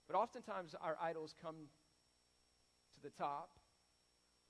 But 0.06 0.14
oftentimes 0.14 0.76
our 0.80 0.96
idols 1.02 1.34
come 1.42 1.66
to 2.94 3.02
the 3.02 3.10
top. 3.10 3.50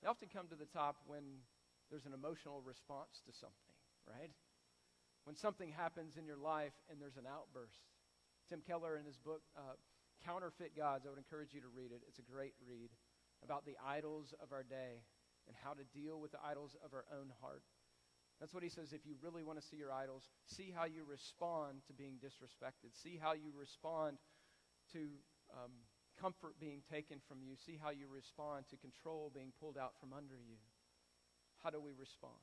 They 0.05 0.13
often 0.13 0.29
come 0.29 0.45
to 0.53 0.55
the 0.55 0.69
top 0.69 1.01
when 1.09 1.41
there's 1.89 2.05
an 2.05 2.13
emotional 2.13 2.61
response 2.61 3.25
to 3.25 3.33
something, 3.33 3.73
right? 4.05 4.29
When 5.25 5.33
something 5.33 5.73
happens 5.73 6.13
in 6.13 6.29
your 6.29 6.37
life 6.37 6.77
and 6.93 7.01
there's 7.01 7.17
an 7.17 7.25
outburst. 7.25 7.81
Tim 8.45 8.61
Keller, 8.61 9.01
in 9.01 9.05
his 9.09 9.17
book, 9.17 9.41
uh, 9.57 9.81
Counterfeit 10.21 10.77
Gods, 10.77 11.07
I 11.07 11.09
would 11.09 11.17
encourage 11.17 11.57
you 11.57 11.61
to 11.65 11.73
read 11.73 11.89
it. 11.89 12.05
It's 12.05 12.21
a 12.21 12.29
great 12.29 12.53
read 12.61 12.93
about 13.41 13.65
the 13.65 13.81
idols 13.81 14.35
of 14.37 14.53
our 14.53 14.61
day 14.61 15.01
and 15.49 15.57
how 15.57 15.73
to 15.73 15.81
deal 15.89 16.21
with 16.21 16.29
the 16.37 16.43
idols 16.45 16.77
of 16.85 16.93
our 16.93 17.09
own 17.09 17.33
heart. 17.41 17.65
That's 18.39 18.53
what 18.53 18.61
he 18.61 18.69
says. 18.69 18.93
If 18.93 19.09
you 19.09 19.17
really 19.25 19.41
want 19.41 19.59
to 19.59 19.65
see 19.65 19.77
your 19.81 19.91
idols, 19.91 20.29
see 20.45 20.69
how 20.69 20.85
you 20.85 21.01
respond 21.01 21.81
to 21.87 21.93
being 21.97 22.21
disrespected. 22.21 22.93
See 22.93 23.17
how 23.17 23.33
you 23.33 23.49
respond 23.57 24.21
to 24.93 25.17
um, 25.49 25.73
comfort 26.19 26.55
being 26.59 26.81
taken 26.91 27.19
from 27.27 27.43
you. 27.43 27.55
See 27.65 27.79
how 27.79 27.91
you 27.91 28.07
respond 28.07 28.65
to 28.71 28.77
control 28.77 29.31
being 29.33 29.51
pulled 29.59 29.77
out 29.77 29.97
from 29.99 30.13
under 30.15 30.35
you. 30.35 30.57
How 31.63 31.69
do 31.69 31.79
we 31.81 31.91
respond? 31.97 32.39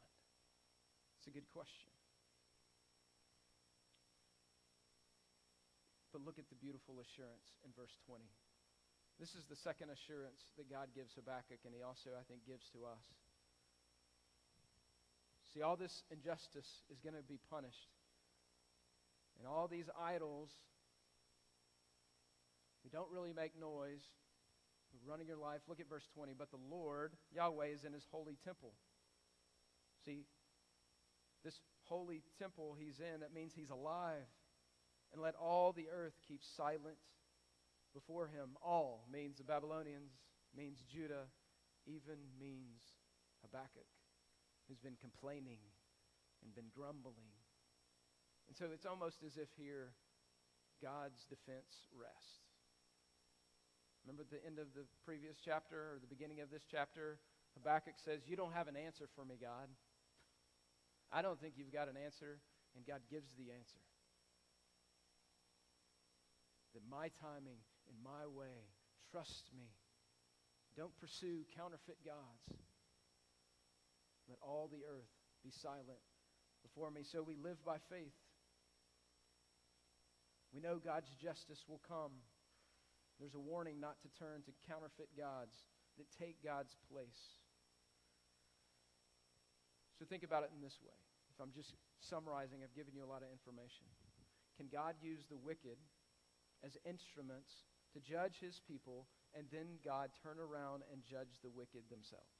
It's 1.18 1.28
a 1.28 1.34
good 1.34 1.48
question. 1.54 1.92
But 6.12 6.26
look 6.26 6.36
at 6.36 6.50
the 6.52 6.58
beautiful 6.60 7.00
assurance 7.00 7.56
in 7.64 7.72
verse 7.72 7.96
20. 8.04 8.20
This 9.16 9.32
is 9.38 9.46
the 9.48 9.56
second 9.56 9.88
assurance 9.88 10.52
that 10.58 10.68
God 10.68 10.92
gives 10.92 11.14
Habakkuk, 11.14 11.64
and 11.64 11.72
he 11.72 11.80
also, 11.80 12.12
I 12.12 12.24
think, 12.28 12.44
gives 12.44 12.68
to 12.76 12.84
us. 12.84 13.06
See, 15.54 15.62
all 15.62 15.76
this 15.76 16.02
injustice 16.10 16.84
is 16.90 17.00
going 17.00 17.16
to 17.16 17.22
be 17.22 17.38
punished. 17.48 17.92
And 19.38 19.46
all 19.46 19.68
these 19.68 19.88
idols 19.94 20.50
who 22.82 22.90
don't 22.90 23.10
really 23.12 23.32
make 23.32 23.58
noise, 23.58 24.02
running 25.06 25.26
your 25.26 25.36
life. 25.36 25.60
Look 25.68 25.80
at 25.80 25.88
verse 25.88 26.06
20. 26.14 26.32
But 26.36 26.50
the 26.50 26.60
Lord, 26.70 27.12
Yahweh, 27.34 27.66
is 27.66 27.84
in 27.84 27.92
his 27.92 28.06
holy 28.10 28.36
temple. 28.44 28.74
See, 30.04 30.26
this 31.44 31.60
holy 31.84 32.22
temple 32.38 32.76
he's 32.78 33.00
in, 33.00 33.20
that 33.20 33.34
means 33.34 33.52
he's 33.54 33.70
alive. 33.70 34.28
And 35.12 35.20
let 35.20 35.34
all 35.34 35.72
the 35.72 35.88
earth 35.94 36.14
keep 36.26 36.42
silent 36.56 36.96
before 37.94 38.26
him. 38.28 38.56
All 38.62 39.04
means 39.12 39.38
the 39.38 39.44
Babylonians, 39.44 40.12
means 40.56 40.82
Judah, 40.90 41.26
even 41.86 42.16
means 42.40 42.80
Habakkuk 43.42 43.88
who's 44.68 44.78
been 44.78 44.96
complaining 45.00 45.58
and 46.42 46.54
been 46.54 46.70
grumbling. 46.74 47.36
And 48.48 48.56
so 48.56 48.66
it's 48.72 48.86
almost 48.86 49.22
as 49.24 49.36
if 49.36 49.48
here 49.56 49.92
God's 50.82 51.24
defense 51.28 51.86
rests. 51.92 52.51
Remember 54.04 54.26
the 54.26 54.42
end 54.44 54.58
of 54.58 54.66
the 54.74 54.82
previous 55.06 55.38
chapter 55.38 55.94
or 55.94 55.98
the 56.02 56.10
beginning 56.10 56.40
of 56.40 56.50
this 56.50 56.66
chapter? 56.68 57.18
Habakkuk 57.54 57.94
says, 58.02 58.26
You 58.26 58.36
don't 58.36 58.52
have 58.52 58.66
an 58.66 58.76
answer 58.76 59.06
for 59.14 59.24
me, 59.24 59.38
God. 59.40 59.70
I 61.12 61.22
don't 61.22 61.40
think 61.40 61.54
you've 61.56 61.72
got 61.72 61.88
an 61.88 61.94
answer, 61.96 62.40
and 62.74 62.86
God 62.86 63.00
gives 63.10 63.28
the 63.36 63.52
answer. 63.52 63.78
That 66.74 66.82
my 66.90 67.12
timing 67.20 67.60
and 67.86 67.96
my 68.02 68.26
way, 68.26 68.72
trust 69.12 69.52
me. 69.54 69.68
Don't 70.76 70.96
pursue 70.98 71.44
counterfeit 71.54 72.00
gods. 72.04 72.58
Let 74.28 74.38
all 74.40 74.70
the 74.72 74.82
earth 74.88 75.12
be 75.44 75.50
silent 75.50 76.00
before 76.62 76.90
me. 76.90 77.02
So 77.04 77.22
we 77.22 77.36
live 77.36 77.62
by 77.64 77.76
faith. 77.90 78.16
We 80.54 80.60
know 80.60 80.80
God's 80.82 81.10
justice 81.20 81.64
will 81.68 81.80
come. 81.86 82.12
There's 83.20 83.34
a 83.34 83.42
warning 83.42 83.80
not 83.80 84.00
to 84.02 84.08
turn 84.18 84.42
to 84.46 84.52
counterfeit 84.66 85.10
gods 85.16 85.54
that 85.98 86.08
take 86.16 86.40
God's 86.42 86.74
place. 86.90 87.40
So 89.98 90.04
think 90.08 90.24
about 90.24 90.42
it 90.42 90.50
in 90.54 90.60
this 90.60 90.80
way. 90.82 90.96
If 91.30 91.38
I'm 91.38 91.54
just 91.54 91.76
summarizing, 92.00 92.60
I've 92.60 92.74
given 92.74 92.94
you 92.96 93.04
a 93.04 93.10
lot 93.10 93.22
of 93.22 93.30
information. 93.30 93.86
Can 94.56 94.66
God 94.68 94.98
use 95.00 95.24
the 95.30 95.38
wicked 95.38 95.78
as 96.64 96.76
instruments 96.84 97.68
to 97.94 98.00
judge 98.00 98.40
his 98.40 98.60
people, 98.66 99.06
and 99.36 99.46
then 99.52 99.80
God 99.84 100.10
turn 100.20 100.40
around 100.40 100.82
and 100.92 101.04
judge 101.04 101.40
the 101.40 101.52
wicked 101.52 101.88
themselves? 101.88 102.36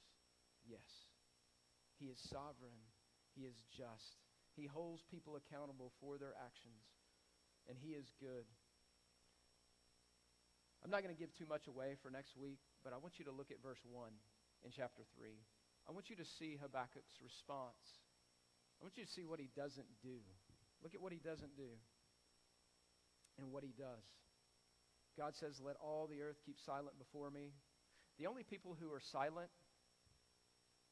Yes. 0.67 1.13
He 1.99 2.07
is 2.07 2.19
sovereign. 2.19 2.83
He 3.37 3.47
is 3.47 3.63
just. 3.71 4.21
He 4.57 4.67
holds 4.67 5.05
people 5.09 5.37
accountable 5.37 5.93
for 6.01 6.19
their 6.19 6.35
actions. 6.37 6.83
And 7.69 7.79
He 7.79 7.95
is 7.95 8.11
good. 8.21 8.45
Not 10.93 11.01
going 11.01 11.17
to 11.17 11.17
give 11.17 11.33
too 11.33 11.49
much 11.49 11.73
away 11.73 11.97
for 12.05 12.13
next 12.13 12.37
week, 12.37 12.61
but 12.85 12.93
I 12.93 13.01
want 13.01 13.17
you 13.17 13.25
to 13.25 13.33
look 13.33 13.49
at 13.49 13.65
verse 13.65 13.81
1 13.81 14.13
in 14.61 14.71
chapter 14.77 15.09
3. 15.17 15.33
I 15.89 15.91
want 15.97 16.13
you 16.13 16.21
to 16.21 16.29
see 16.37 16.61
Habakkuk's 16.61 17.17
response. 17.25 18.05
I 18.77 18.85
want 18.85 19.01
you 19.01 19.09
to 19.09 19.09
see 19.09 19.25
what 19.25 19.41
he 19.41 19.49
doesn't 19.57 19.89
do. 20.05 20.21
Look 20.85 20.93
at 20.93 21.01
what 21.01 21.17
he 21.17 21.17
doesn't 21.17 21.57
do 21.57 21.81
and 23.41 23.49
what 23.49 23.65
he 23.65 23.73
does. 23.73 24.05
God 25.17 25.33
says, 25.33 25.65
Let 25.65 25.81
all 25.81 26.05
the 26.05 26.21
earth 26.21 26.45
keep 26.45 26.61
silent 26.61 27.01
before 27.01 27.33
me. 27.33 27.57
The 28.21 28.29
only 28.29 28.45
people 28.45 28.77
who 28.77 28.93
are 28.93 29.01
silent 29.01 29.49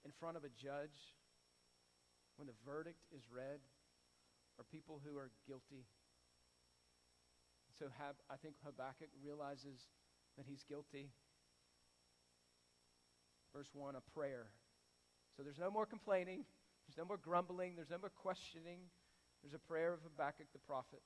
in 0.08 0.16
front 0.16 0.40
of 0.40 0.48
a 0.48 0.52
judge 0.56 0.96
when 2.40 2.48
the 2.48 2.56
verdict 2.64 3.04
is 3.12 3.28
read 3.28 3.60
are 4.56 4.64
people 4.64 4.96
who 5.04 5.20
are 5.20 5.28
guilty. 5.44 5.84
So 7.80 7.88
I 7.96 8.36
think 8.36 8.60
Habakkuk 8.60 9.08
realizes 9.24 9.88
that 10.36 10.44
he's 10.44 10.62
guilty. 10.68 11.08
Verse 13.56 13.72
1, 13.72 13.96
a 13.96 14.04
prayer. 14.12 14.52
So 15.34 15.42
there's 15.42 15.58
no 15.58 15.70
more 15.70 15.86
complaining, 15.86 16.44
there's 16.84 16.98
no 17.00 17.08
more 17.08 17.16
grumbling, 17.16 17.72
there's 17.76 17.88
no 17.88 17.96
more 17.96 18.12
questioning. 18.12 18.92
There's 19.40 19.56
a 19.56 19.64
prayer 19.64 19.96
of 19.96 20.04
Habakkuk 20.04 20.52
the 20.52 20.60
prophet. 20.60 21.00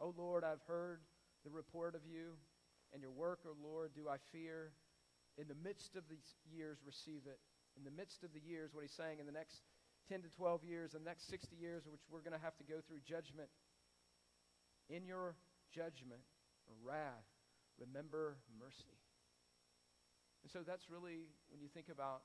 Oh 0.00 0.14
Lord, 0.16 0.42
I've 0.42 0.64
heard 0.66 1.04
the 1.44 1.50
report 1.50 1.94
of 1.94 2.00
you 2.08 2.40
and 2.94 3.02
your 3.02 3.12
work, 3.12 3.40
O 3.44 3.52
Lord, 3.52 3.92
do 3.94 4.08
I 4.08 4.16
fear. 4.32 4.72
In 5.36 5.44
the 5.48 5.60
midst 5.68 5.96
of 5.96 6.08
these 6.08 6.32
years, 6.48 6.78
receive 6.80 7.28
it. 7.28 7.36
In 7.76 7.84
the 7.84 7.92
midst 7.92 8.24
of 8.24 8.32
the 8.32 8.40
years, 8.40 8.72
what 8.72 8.80
he's 8.80 8.96
saying, 8.96 9.20
in 9.20 9.26
the 9.26 9.36
next 9.36 9.60
10 10.08 10.22
to 10.22 10.30
12 10.32 10.64
years, 10.64 10.92
the 10.92 11.04
next 11.04 11.28
60 11.28 11.52
years, 11.60 11.84
which 11.84 12.00
we're 12.08 12.24
going 12.24 12.32
to 12.32 12.40
have 12.40 12.56
to 12.56 12.64
go 12.64 12.80
through 12.88 13.04
judgment, 13.04 13.52
in 14.88 15.04
your 15.04 15.36
judgment 15.72 16.24
or 16.66 16.74
wrath, 16.82 17.28
remember 17.78 18.38
mercy. 18.58 18.98
And 20.42 20.50
so 20.50 20.62
that's 20.62 20.90
really, 20.90 21.26
when 21.50 21.60
you 21.60 21.68
think 21.68 21.90
about 21.90 22.22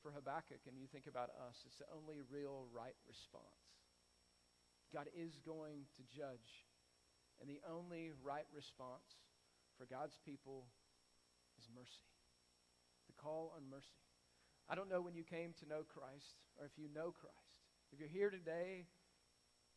for 0.00 0.10
Habakkuk 0.10 0.64
and 0.64 0.80
you 0.80 0.88
think 0.88 1.04
about 1.04 1.28
us, 1.36 1.60
it's 1.68 1.76
the 1.76 1.90
only 1.92 2.24
real 2.32 2.64
right 2.72 2.96
response. 3.04 3.60
God 4.92 5.06
is 5.12 5.38
going 5.44 5.86
to 5.96 6.02
judge. 6.08 6.66
And 7.40 7.48
the 7.48 7.60
only 7.68 8.12
right 8.24 8.48
response 8.52 9.20
for 9.78 9.86
God's 9.86 10.16
people 10.24 10.68
is 11.60 11.68
mercy. 11.72 12.08
The 13.06 13.16
call 13.16 13.52
on 13.56 13.68
mercy. 13.68 14.00
I 14.68 14.74
don't 14.74 14.88
know 14.88 15.00
when 15.00 15.14
you 15.14 15.24
came 15.24 15.52
to 15.60 15.68
know 15.68 15.84
Christ 15.84 16.40
or 16.58 16.64
if 16.64 16.72
you 16.76 16.88
know 16.92 17.12
Christ. 17.12 17.60
If 17.92 17.98
you're 17.98 18.08
here 18.08 18.30
today 18.30 18.86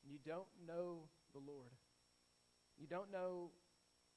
and 0.04 0.12
you 0.12 0.19
don't 0.23 0.47
know 0.67 1.10
the 1.34 1.43
Lord, 1.43 1.76
you 2.79 2.88
don't 2.88 3.12
know 3.12 3.51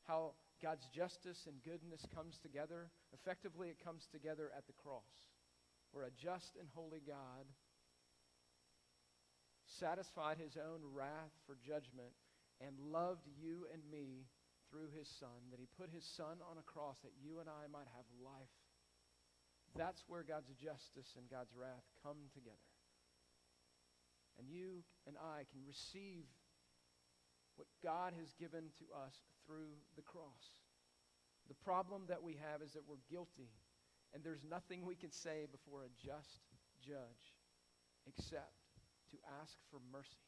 how 0.06 0.32
God's 0.62 0.86
justice 0.94 1.46
and 1.46 1.62
goodness 1.62 2.06
comes 2.14 2.38
together. 2.38 2.88
Effectively, 3.12 3.68
it 3.68 3.84
comes 3.84 4.06
together 4.10 4.50
at 4.56 4.66
the 4.66 4.72
cross, 4.72 5.28
where 5.92 6.04
a 6.04 6.10
just 6.10 6.56
and 6.58 6.68
holy 6.74 7.02
God 7.06 7.44
satisfied 9.66 10.38
his 10.38 10.56
own 10.56 10.80
wrath 10.94 11.34
for 11.46 11.58
judgment 11.60 12.14
and 12.60 12.78
loved 12.80 13.28
you 13.36 13.66
and 13.72 13.82
me 13.90 14.24
through 14.70 14.88
his 14.96 15.08
Son, 15.20 15.50
that 15.50 15.60
he 15.60 15.68
put 15.76 15.90
his 15.92 16.04
Son 16.16 16.40
on 16.50 16.58
a 16.58 16.64
cross 16.64 16.98
that 17.04 17.14
you 17.20 17.38
and 17.38 17.48
I 17.48 17.68
might 17.70 17.90
have 17.94 18.08
life. 18.24 18.56
That's 19.76 20.02
where 20.08 20.24
God's 20.24 20.50
justice 20.56 21.12
and 21.20 21.28
God's 21.28 21.52
wrath 21.52 21.84
come 22.02 22.32
together. 22.32 22.56
And 24.38 24.48
you 24.48 24.84
and 25.06 25.16
I 25.20 25.44
can 25.52 25.60
receive 25.68 26.24
what 27.56 27.68
God 27.82 28.12
has 28.20 28.32
given 28.36 28.72
to 28.78 28.86
us 28.92 29.16
through 29.44 29.76
the 29.96 30.04
cross. 30.04 30.60
The 31.48 31.58
problem 31.64 32.04
that 32.08 32.22
we 32.22 32.36
have 32.40 32.60
is 32.60 32.72
that 32.72 32.86
we're 32.86 33.02
guilty, 33.08 33.50
and 34.12 34.22
there's 34.22 34.44
nothing 34.44 34.84
we 34.84 34.96
can 34.96 35.12
say 35.12 35.46
before 35.50 35.84
a 35.84 35.96
just 35.96 36.44
judge 36.80 37.34
except 38.06 38.54
to 39.10 39.18
ask 39.40 39.56
for 39.70 39.80
mercy, 39.92 40.26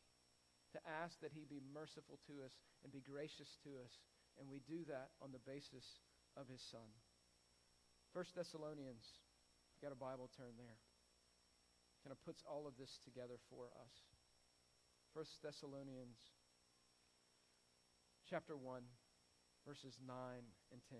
to 0.72 0.80
ask 1.02 1.18
that 1.20 1.34
he 1.34 1.44
be 1.44 1.62
merciful 1.74 2.18
to 2.26 2.44
us 2.44 2.54
and 2.82 2.92
be 2.92 3.02
gracious 3.02 3.58
to 3.62 3.78
us, 3.82 4.02
and 4.38 4.46
we 4.46 4.62
do 4.66 4.86
that 4.86 5.10
on 5.22 5.34
the 5.34 5.42
basis 5.42 6.02
of 6.38 6.46
his 6.46 6.62
Son. 6.62 6.86
First 8.14 8.34
Thessalonians, 8.34 9.18
got 9.82 9.92
a 9.92 9.98
Bible 9.98 10.30
turn 10.34 10.54
there. 10.58 10.80
Kind 12.06 12.14
of 12.14 12.22
puts 12.22 12.46
all 12.46 12.66
of 12.66 12.78
this 12.78 12.98
together 13.02 13.42
for 13.50 13.70
us. 13.74 13.94
First 15.14 15.42
Thessalonians 15.42 16.18
chapter 18.28 18.54
1, 18.54 18.82
verses 19.66 19.96
9 20.06 20.14
and 20.70 20.80
10. 20.90 20.98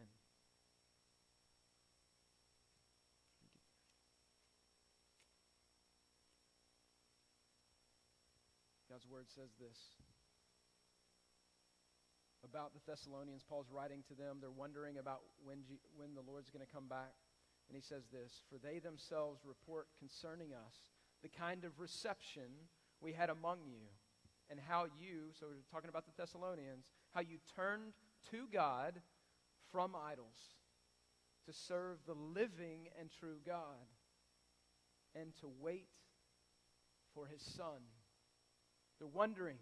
God's 8.88 9.04
word 9.06 9.26
says 9.28 9.50
this 9.60 9.76
about 12.42 12.72
the 12.72 12.80
Thessalonians. 12.86 13.44
Paul's 13.46 13.68
writing 13.70 14.02
to 14.08 14.14
them. 14.14 14.38
They're 14.40 14.50
wondering 14.50 14.96
about 14.96 15.20
when, 15.44 15.58
G- 15.68 15.84
when 15.96 16.14
the 16.14 16.24
Lord's 16.24 16.48
going 16.48 16.64
to 16.64 16.72
come 16.72 16.88
back. 16.88 17.12
And 17.68 17.76
he 17.76 17.82
says 17.82 18.08
this 18.10 18.40
For 18.48 18.56
they 18.56 18.78
themselves 18.78 19.44
report 19.44 19.88
concerning 19.98 20.54
us 20.54 20.88
the 21.22 21.28
kind 21.28 21.64
of 21.64 21.78
reception 21.78 22.48
we 23.02 23.12
had 23.12 23.28
among 23.28 23.58
you 23.66 23.84
and 24.50 24.58
how 24.58 24.86
you, 24.98 25.28
so 25.38 25.46
we're 25.46 25.68
talking 25.70 25.90
about 25.90 26.06
the 26.06 26.16
Thessalonians, 26.16 26.86
how 27.14 27.20
you 27.20 27.38
turned 27.56 27.92
to 28.30 28.46
God 28.52 28.94
from 29.72 29.94
idols 29.94 30.36
to 31.46 31.52
serve 31.52 31.98
the 32.06 32.14
living 32.14 32.88
and 32.98 33.10
true 33.18 33.38
God 33.46 33.86
and 35.14 35.34
to 35.40 35.50
wait 35.60 35.88
for 37.14 37.26
his 37.26 37.42
Son. 37.42 37.80
They're 38.98 39.08
wondering. 39.08 39.56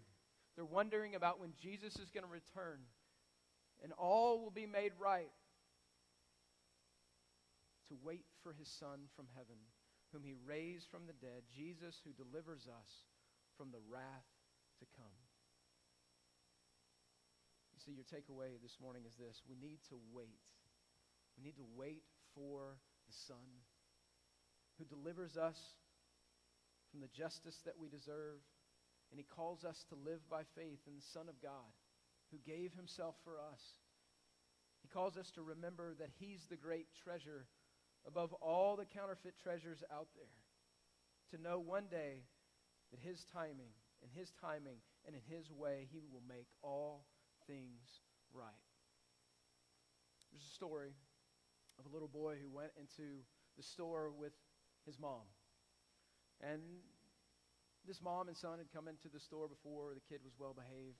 They're 0.55 0.65
wondering 0.65 1.15
about 1.15 1.39
when 1.39 1.53
Jesus 1.61 1.95
is 1.97 2.11
going 2.11 2.25
to 2.25 2.31
return 2.31 2.79
and 3.83 3.93
all 3.97 4.41
will 4.41 4.51
be 4.51 4.65
made 4.65 4.91
right. 4.99 5.31
To 7.89 7.97
wait 8.03 8.25
for 8.43 8.53
his 8.53 8.67
Son 8.67 9.07
from 9.15 9.27
heaven, 9.35 9.55
whom 10.11 10.23
he 10.23 10.33
raised 10.45 10.89
from 10.89 11.07
the 11.07 11.13
dead, 11.13 11.43
Jesus 11.55 12.01
who 12.03 12.11
delivers 12.11 12.67
us 12.67 12.89
from 13.57 13.71
the 13.71 13.79
wrath 13.89 14.27
to 14.79 14.85
come. 14.97 15.16
See, 17.87 17.95
your 17.95 18.03
takeaway 18.03 18.59
this 18.59 18.75
morning 18.83 19.03
is 19.07 19.15
this 19.15 19.39
we 19.47 19.55
need 19.55 19.79
to 19.87 19.95
wait. 20.11 20.43
We 21.39 21.47
need 21.47 21.55
to 21.55 21.63
wait 21.79 22.03
for 22.35 22.75
the 23.07 23.15
Son 23.31 23.63
who 24.75 24.83
delivers 24.83 25.37
us 25.37 25.55
from 26.91 26.99
the 26.99 27.07
justice 27.15 27.55
that 27.63 27.79
we 27.79 27.87
deserve. 27.87 28.43
And 29.09 29.15
he 29.15 29.23
calls 29.23 29.63
us 29.63 29.85
to 29.87 29.95
live 29.95 30.19
by 30.27 30.43
faith 30.51 30.83
in 30.83 30.99
the 30.99 31.11
Son 31.15 31.31
of 31.31 31.39
God 31.39 31.71
who 32.27 32.43
gave 32.43 32.73
himself 32.73 33.15
for 33.23 33.39
us. 33.39 33.63
He 34.83 34.89
calls 34.91 35.15
us 35.15 35.31
to 35.39 35.41
remember 35.41 35.95
that 35.95 36.11
he's 36.19 36.43
the 36.49 36.59
great 36.59 36.87
treasure 37.01 37.47
above 38.05 38.33
all 38.43 38.75
the 38.75 38.83
counterfeit 38.83 39.39
treasures 39.41 39.81
out 39.95 40.11
there. 40.13 40.35
To 41.31 41.41
know 41.41 41.57
one 41.57 41.87
day 41.89 42.27
that 42.91 42.99
his 42.99 43.23
timing 43.31 43.71
in 44.03 44.09
His 44.13 44.31
timing 44.41 44.77
and 45.05 45.15
in 45.15 45.21
His 45.25 45.51
way, 45.51 45.87
He 45.91 46.05
will 46.11 46.23
make 46.27 46.47
all 46.61 47.05
things 47.47 48.03
right. 48.33 48.63
There's 50.31 50.43
a 50.43 50.55
story 50.55 50.91
of 51.79 51.85
a 51.85 51.93
little 51.93 52.07
boy 52.07 52.35
who 52.41 52.49
went 52.49 52.71
into 52.79 53.23
the 53.55 53.63
store 53.63 54.11
with 54.11 54.33
his 54.85 54.99
mom. 54.99 55.25
And 56.41 56.61
this 57.87 58.01
mom 58.01 58.27
and 58.27 58.37
son 58.37 58.59
had 58.59 58.71
come 58.73 58.87
into 58.87 59.09
the 59.09 59.19
store 59.19 59.47
before. 59.47 59.93
The 59.93 60.13
kid 60.13 60.21
was 60.23 60.33
well 60.37 60.53
behaved. 60.53 60.99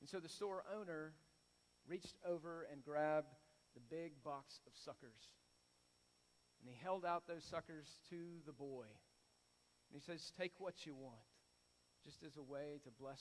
And 0.00 0.08
so 0.08 0.20
the 0.20 0.28
store 0.28 0.64
owner 0.78 1.14
reached 1.88 2.16
over 2.26 2.66
and 2.70 2.84
grabbed 2.84 3.34
the 3.74 3.80
big 3.80 4.22
box 4.22 4.60
of 4.66 4.72
suckers. 4.74 5.32
And 6.60 6.68
he 6.68 6.76
held 6.82 7.04
out 7.04 7.26
those 7.26 7.44
suckers 7.44 7.86
to 8.10 8.16
the 8.46 8.52
boy. 8.52 8.84
And 8.84 9.94
he 9.98 10.00
says, 10.00 10.32
Take 10.38 10.52
what 10.58 10.86
you 10.86 10.94
want 10.94 11.24
just 12.04 12.22
as 12.22 12.36
a 12.36 12.42
way 12.42 12.80
to 12.84 12.90
bless 13.00 13.20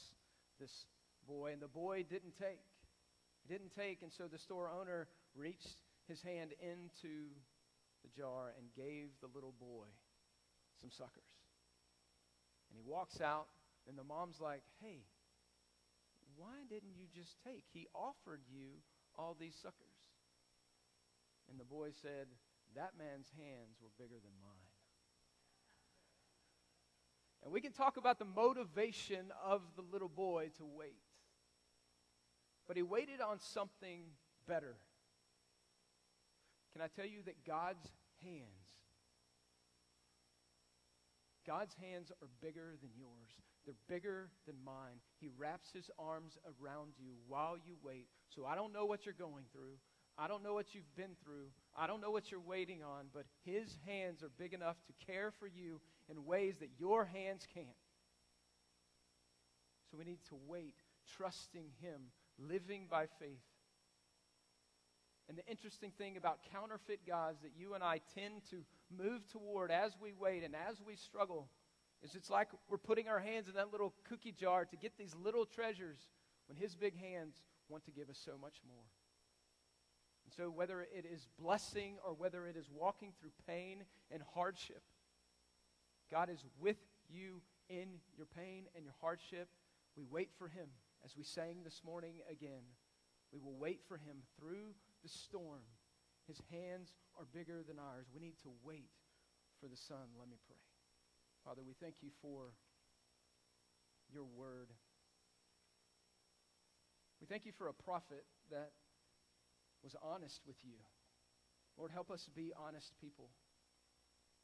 this 0.60 0.86
boy. 1.28 1.52
And 1.54 1.62
the 1.62 1.68
boy 1.68 2.06
didn't 2.10 2.38
take. 2.38 2.62
He 3.42 3.54
didn't 3.54 3.76
take, 3.76 4.02
and 4.02 4.12
so 4.12 4.28
the 4.28 4.38
store 4.38 4.70
owner 4.70 5.08
reached 5.36 5.82
his 6.08 6.22
hand 6.22 6.52
into 6.62 7.32
the 8.04 8.10
jar 8.16 8.54
and 8.58 8.68
gave 8.76 9.10
the 9.22 9.30
little 9.34 9.54
boy 9.60 9.88
some 10.82 10.92
suckers. 10.92 11.32
And 12.70 12.78
he 12.78 12.84
walks 12.90 13.22
out, 13.22 13.48
and 13.88 13.98
the 13.98 14.04
mom's 14.04 14.40
like, 14.40 14.62
hey, 14.82 15.00
why 16.36 16.64
didn't 16.70 16.96
you 16.96 17.06
just 17.14 17.38
take? 17.44 17.66
He 17.74 17.88
offered 17.96 18.42
you 18.50 18.80
all 19.18 19.36
these 19.40 19.56
suckers. 19.56 19.98
And 21.50 21.60
the 21.60 21.66
boy 21.66 21.90
said, 22.02 22.28
that 22.76 22.92
man's 22.98 23.32
hands 23.36 23.78
were 23.82 23.90
bigger 23.98 24.16
than 24.16 24.32
mine. 24.42 24.70
And 27.44 27.52
we 27.52 27.62
can 27.62 27.72
talk 27.72 27.98
about 27.98 28.20
the 28.20 28.26
motivation 28.26 29.32
of 29.44 29.62
the 29.76 29.82
little 29.82 30.10
boy 30.10 30.52
to 30.58 30.66
wait. 30.66 31.09
But 32.70 32.78
he 32.78 32.84
waited 32.84 33.20
on 33.20 33.40
something 33.40 34.02
better. 34.48 34.76
Can 36.72 36.84
I 36.84 36.88
tell 36.88 37.08
you 37.08 37.24
that 37.26 37.44
God's 37.44 37.90
hands, 38.24 38.46
God's 41.48 41.74
hands 41.82 42.12
are 42.22 42.28
bigger 42.44 42.76
than 42.80 42.92
yours. 42.96 43.32
They're 43.66 43.74
bigger 43.88 44.30
than 44.46 44.56
mine. 44.64 45.02
He 45.20 45.30
wraps 45.36 45.72
his 45.74 45.90
arms 45.98 46.38
around 46.46 46.94
you 47.00 47.14
while 47.28 47.58
you 47.58 47.76
wait. 47.84 48.06
So 48.30 48.46
I 48.46 48.54
don't 48.54 48.72
know 48.72 48.86
what 48.86 49.04
you're 49.04 49.16
going 49.16 49.46
through. 49.52 49.80
I 50.16 50.28
don't 50.28 50.44
know 50.44 50.54
what 50.54 50.76
you've 50.76 50.96
been 50.96 51.16
through. 51.24 51.48
I 51.76 51.88
don't 51.88 52.02
know 52.02 52.12
what 52.12 52.30
you're 52.30 52.40
waiting 52.40 52.84
on, 52.84 53.06
but 53.14 53.26
His 53.46 53.78
hands 53.88 54.22
are 54.22 54.30
big 54.38 54.54
enough 54.54 54.76
to 54.88 55.06
care 55.06 55.32
for 55.32 55.48
you 55.48 55.80
in 56.10 56.26
ways 56.26 56.58
that 56.60 56.70
your 56.78 57.06
hands 57.06 57.48
can't. 57.52 57.66
So 59.90 59.98
we 59.98 60.04
need 60.04 60.20
to 60.28 60.38
wait, 60.46 60.76
trusting 61.16 61.70
Him, 61.82 62.12
living 62.48 62.88
by 62.90 63.06
faith. 63.20 63.44
And 65.28 65.38
the 65.38 65.46
interesting 65.46 65.92
thing 65.98 66.18
about 66.18 66.40
counterfeit 66.52 67.06
gods 67.06 67.42
that 67.44 67.52
you 67.56 67.76
and 67.76 67.84
I 67.84 68.02
tend 68.16 68.42
to 68.50 68.64
move 68.96 69.28
toward 69.28 69.70
as 69.70 69.96
we 70.02 70.14
wait 70.14 70.44
and 70.44 70.56
as 70.56 70.82
we 70.86 70.96
struggle 70.96 71.50
is 72.02 72.16
it's 72.16 72.30
like 72.30 72.48
we're 72.68 72.78
putting 72.78 73.08
our 73.08 73.20
hands 73.20 73.48
in 73.48 73.54
that 73.56 73.72
little 73.72 73.94
cookie 74.08 74.32
jar 74.32 74.66
to 74.66 74.76
get 74.76 74.98
these 74.98 75.14
little 75.16 75.46
treasures 75.46 76.00
when 76.48 76.58
His 76.58 76.76
big 76.76 76.98
hands 77.00 77.36
want 77.68 77.86
to 77.86 77.92
give 77.92 78.10
us 78.10 78.20
so 78.24 78.32
much 78.42 78.56
more. 78.68 78.84
And 80.26 80.34
so, 80.36 80.50
whether 80.50 80.82
it 80.82 81.06
is 81.12 81.28
blessing 81.40 81.96
or 82.06 82.14
whether 82.14 82.48
it 82.48 82.56
is 82.56 82.70
walking 82.74 83.12
through 83.20 83.32
pain 83.48 83.84
and 84.12 84.22
hardship, 84.34 84.82
God 86.12 86.30
is 86.30 86.44
with 86.60 86.78
you 87.10 87.42
in 87.70 87.88
your 88.18 88.26
pain 88.26 88.66
and 88.76 88.84
your 88.84 88.96
hardship. 89.02 89.50
We 89.96 90.06
wait 90.10 90.30
for 90.38 90.48
Him, 90.48 90.68
as 91.04 91.16
we 91.16 91.24
sang 91.24 91.64
this 91.64 91.82
morning 91.86 92.16
again. 92.30 92.64
We 93.32 93.40
will 93.40 93.56
wait 93.56 93.82
for 93.88 93.98
Him 93.98 94.24
through 94.40 94.76
the 95.04 95.10
storm. 95.10 95.64
His 96.28 96.42
hands 96.52 96.94
are 97.18 97.26
bigger 97.26 97.64
than 97.68 97.80
ours. 97.80 98.08
We 98.14 98.20
need 98.20 98.38
to 98.44 98.52
wait 98.64 98.90
for 99.60 99.68
the 99.68 99.78
Son. 99.78 100.18
Let 100.18 100.30
me 100.30 100.38
pray. 100.48 100.62
Father, 101.46 101.62
we 101.66 101.74
thank 101.74 101.96
you 102.02 102.10
for 102.22 102.54
your 104.12 104.26
word. 104.26 104.70
We 107.22 107.28
thank 107.28 107.46
you 107.46 107.52
for 107.52 107.68
a 107.68 107.74
prophet 107.74 108.26
that 108.52 108.72
was 109.84 109.96
honest 110.02 110.42
with 110.46 110.58
you. 110.64 110.78
Lord, 111.78 111.92
help 111.92 112.12
us 112.12 112.28
be 112.36 112.52
honest 112.58 112.94
people. 113.00 113.30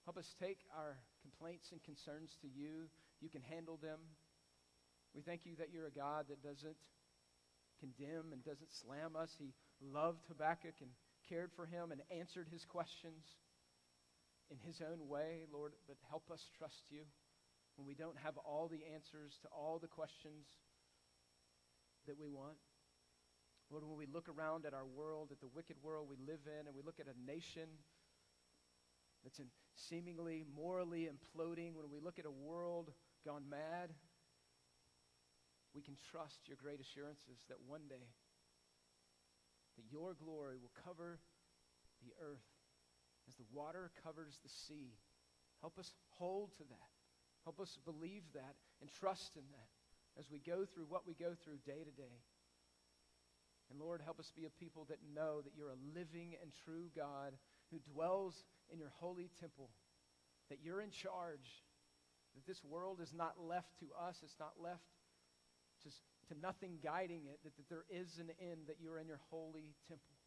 Help 0.05 0.17
us 0.17 0.35
take 0.39 0.59
our 0.75 0.97
complaints 1.21 1.71
and 1.71 1.83
concerns 1.83 2.37
to 2.41 2.47
you. 2.47 2.87
You 3.21 3.29
can 3.29 3.41
handle 3.41 3.77
them. 3.77 3.99
We 5.15 5.21
thank 5.21 5.45
you 5.45 5.55
that 5.59 5.71
you're 5.71 5.87
a 5.87 5.95
God 5.95 6.25
that 6.27 6.43
doesn't 6.43 6.75
condemn 7.79 8.33
and 8.33 8.43
doesn't 8.43 8.73
slam 8.73 9.15
us. 9.15 9.31
He 9.39 9.55
loved 9.79 10.27
Habakkuk 10.27 10.75
and 10.81 10.91
cared 11.29 11.51
for 11.55 11.65
him 11.65 11.91
and 11.91 12.01
answered 12.11 12.47
his 12.51 12.65
questions 12.65 13.23
in 14.51 14.57
his 14.59 14.81
own 14.81 15.07
way, 15.07 15.47
Lord, 15.51 15.71
but 15.87 15.95
help 16.09 16.29
us 16.31 16.43
trust 16.57 16.83
you 16.89 17.07
when 17.77 17.87
we 17.87 17.95
don't 17.95 18.17
have 18.23 18.37
all 18.37 18.67
the 18.67 18.83
answers 18.93 19.39
to 19.41 19.47
all 19.55 19.79
the 19.79 19.87
questions 19.87 20.45
that 22.07 22.19
we 22.19 22.27
want. 22.27 22.59
Lord, 23.71 23.83
when 23.87 23.97
we 23.97 24.05
look 24.05 24.27
around 24.29 24.65
at 24.65 24.73
our 24.73 24.85
world, 24.85 25.29
at 25.31 25.39
the 25.39 25.47
wicked 25.47 25.77
world 25.81 26.07
we 26.09 26.17
live 26.19 26.43
in, 26.45 26.67
and 26.67 26.75
we 26.75 26.83
look 26.83 26.99
at 26.99 27.07
a 27.07 27.25
nation 27.25 27.67
that's 29.23 29.39
in 29.39 29.47
seemingly 29.75 30.45
morally 30.55 31.09
imploding, 31.09 31.73
when 31.73 31.89
we 31.89 31.99
look 31.99 32.19
at 32.19 32.25
a 32.25 32.31
world 32.31 32.91
gone 33.25 33.43
mad, 33.49 33.89
we 35.75 35.83
can 35.83 35.99
trust 36.11 36.47
your 36.47 36.55
great 36.55 36.79
assurances 36.79 37.43
that 37.51 37.59
one 37.67 37.83
day 37.91 38.07
that 39.75 39.91
your 39.91 40.15
glory 40.15 40.55
will 40.55 40.71
cover 40.87 41.19
the 41.99 42.15
earth 42.23 42.47
as 43.27 43.35
the 43.35 43.51
water 43.51 43.91
covers 44.03 44.39
the 44.41 44.49
sea. 44.49 44.95
Help 45.59 45.77
us 45.77 45.91
hold 46.15 46.55
to 46.55 46.63
that. 46.63 46.91
Help 47.43 47.59
us 47.59 47.77
believe 47.83 48.23
that 48.33 48.55
and 48.79 48.89
trust 48.89 49.35
in 49.35 49.43
that 49.51 49.69
as 50.17 50.31
we 50.31 50.39
go 50.39 50.63
through 50.63 50.87
what 50.87 51.05
we 51.05 51.13
go 51.13 51.35
through 51.43 51.59
day 51.65 51.83
to 51.83 51.91
day. 51.91 52.17
And 53.69 53.79
Lord, 53.79 53.99
help 53.99 54.19
us 54.19 54.31
be 54.35 54.45
a 54.45 54.59
people 54.61 54.85
that 54.89 55.03
know 55.13 55.41
that 55.41 55.53
you're 55.57 55.75
a 55.75 55.85
living 55.93 56.39
and 56.41 56.51
true 56.63 56.87
God 56.95 57.33
who 57.71 57.79
dwells 57.91 58.45
in 58.71 58.79
your 58.79 58.93
holy 58.95 59.29
temple, 59.41 59.69
that 60.49 60.59
you're 60.63 60.81
in 60.81 60.91
charge, 60.91 61.65
that 62.35 62.45
this 62.45 62.63
world 62.63 62.99
is 63.01 63.13
not 63.13 63.35
left 63.41 63.79
to 63.79 63.87
us, 63.99 64.21
it's 64.23 64.39
not 64.39 64.53
left 64.61 64.85
to, 65.85 66.33
to 66.33 66.39
nothing 66.41 66.81
guiding 66.81 67.29
it, 67.29 67.39
that, 67.45 67.55
that 67.55 67.69
there 67.69 67.85
is 67.89 68.17
an 68.17 68.33
end, 68.41 68.65
that 68.67 68.81
you're 68.81 68.97
in 68.97 69.07
your 69.07 69.21
holy 69.29 69.77
temple. 69.87 70.17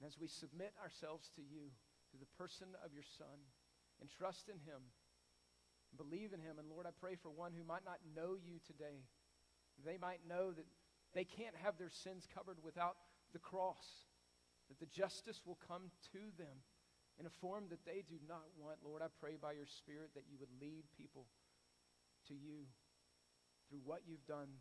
And 0.00 0.08
as 0.08 0.18
we 0.18 0.26
submit 0.26 0.72
ourselves 0.80 1.30
to 1.36 1.42
you, 1.44 1.70
to 2.10 2.16
the 2.16 2.30
person 2.40 2.72
of 2.80 2.92
your 2.96 3.04
Son 3.04 3.38
and 4.00 4.08
trust 4.10 4.48
in 4.48 4.58
him, 4.64 4.80
believe 5.96 6.32
in 6.32 6.40
him. 6.40 6.58
And 6.58 6.66
Lord, 6.66 6.86
I 6.86 6.96
pray 6.96 7.14
for 7.14 7.30
one 7.30 7.52
who 7.52 7.62
might 7.62 7.84
not 7.84 8.02
know 8.16 8.34
you 8.34 8.58
today. 8.66 9.06
They 9.84 9.98
might 9.98 10.26
know 10.26 10.50
that 10.50 10.66
they 11.14 11.24
can't 11.24 11.54
have 11.62 11.78
their 11.78 11.92
sins 11.92 12.26
covered 12.26 12.58
without 12.62 12.96
the 13.32 13.38
cross, 13.38 14.06
that 14.68 14.80
the 14.80 14.90
justice 14.90 15.42
will 15.46 15.58
come 15.68 15.90
to 16.12 16.22
them 16.38 16.62
in 17.18 17.26
a 17.26 17.38
form 17.40 17.70
that 17.70 17.84
they 17.86 18.02
do 18.02 18.18
not 18.26 18.46
want. 18.58 18.82
Lord, 18.82 19.02
I 19.02 19.10
pray 19.20 19.38
by 19.38 19.52
your 19.52 19.66
Spirit 19.66 20.10
that 20.14 20.26
you 20.26 20.38
would 20.40 20.50
lead 20.60 20.84
people 20.96 21.26
to 22.26 22.34
you 22.34 22.66
through 23.68 23.82
what 23.84 24.06
you've 24.06 24.26
done 24.26 24.60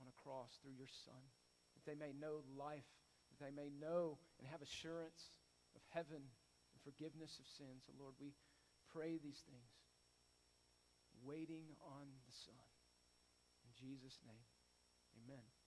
on 0.00 0.08
a 0.08 0.16
cross, 0.16 0.58
through 0.62 0.76
your 0.76 0.90
Son, 0.90 1.20
that 1.76 1.84
they 1.84 1.98
may 1.98 2.12
know 2.16 2.42
life, 2.56 2.88
that 3.30 3.40
they 3.42 3.52
may 3.52 3.70
know 3.70 4.18
and 4.38 4.48
have 4.48 4.62
assurance 4.62 5.38
of 5.76 5.82
heaven 5.92 6.22
and 6.24 6.78
forgiveness 6.82 7.38
of 7.38 7.46
sins. 7.46 7.84
So, 7.86 7.92
Lord, 7.98 8.14
we 8.18 8.32
pray 8.88 9.20
these 9.20 9.44
things, 9.46 9.76
waiting 11.22 11.76
on 11.84 12.08
the 12.26 12.34
Son. 12.34 12.66
In 13.62 13.70
Jesus' 13.76 14.18
name, 14.24 14.46
amen. 15.20 15.59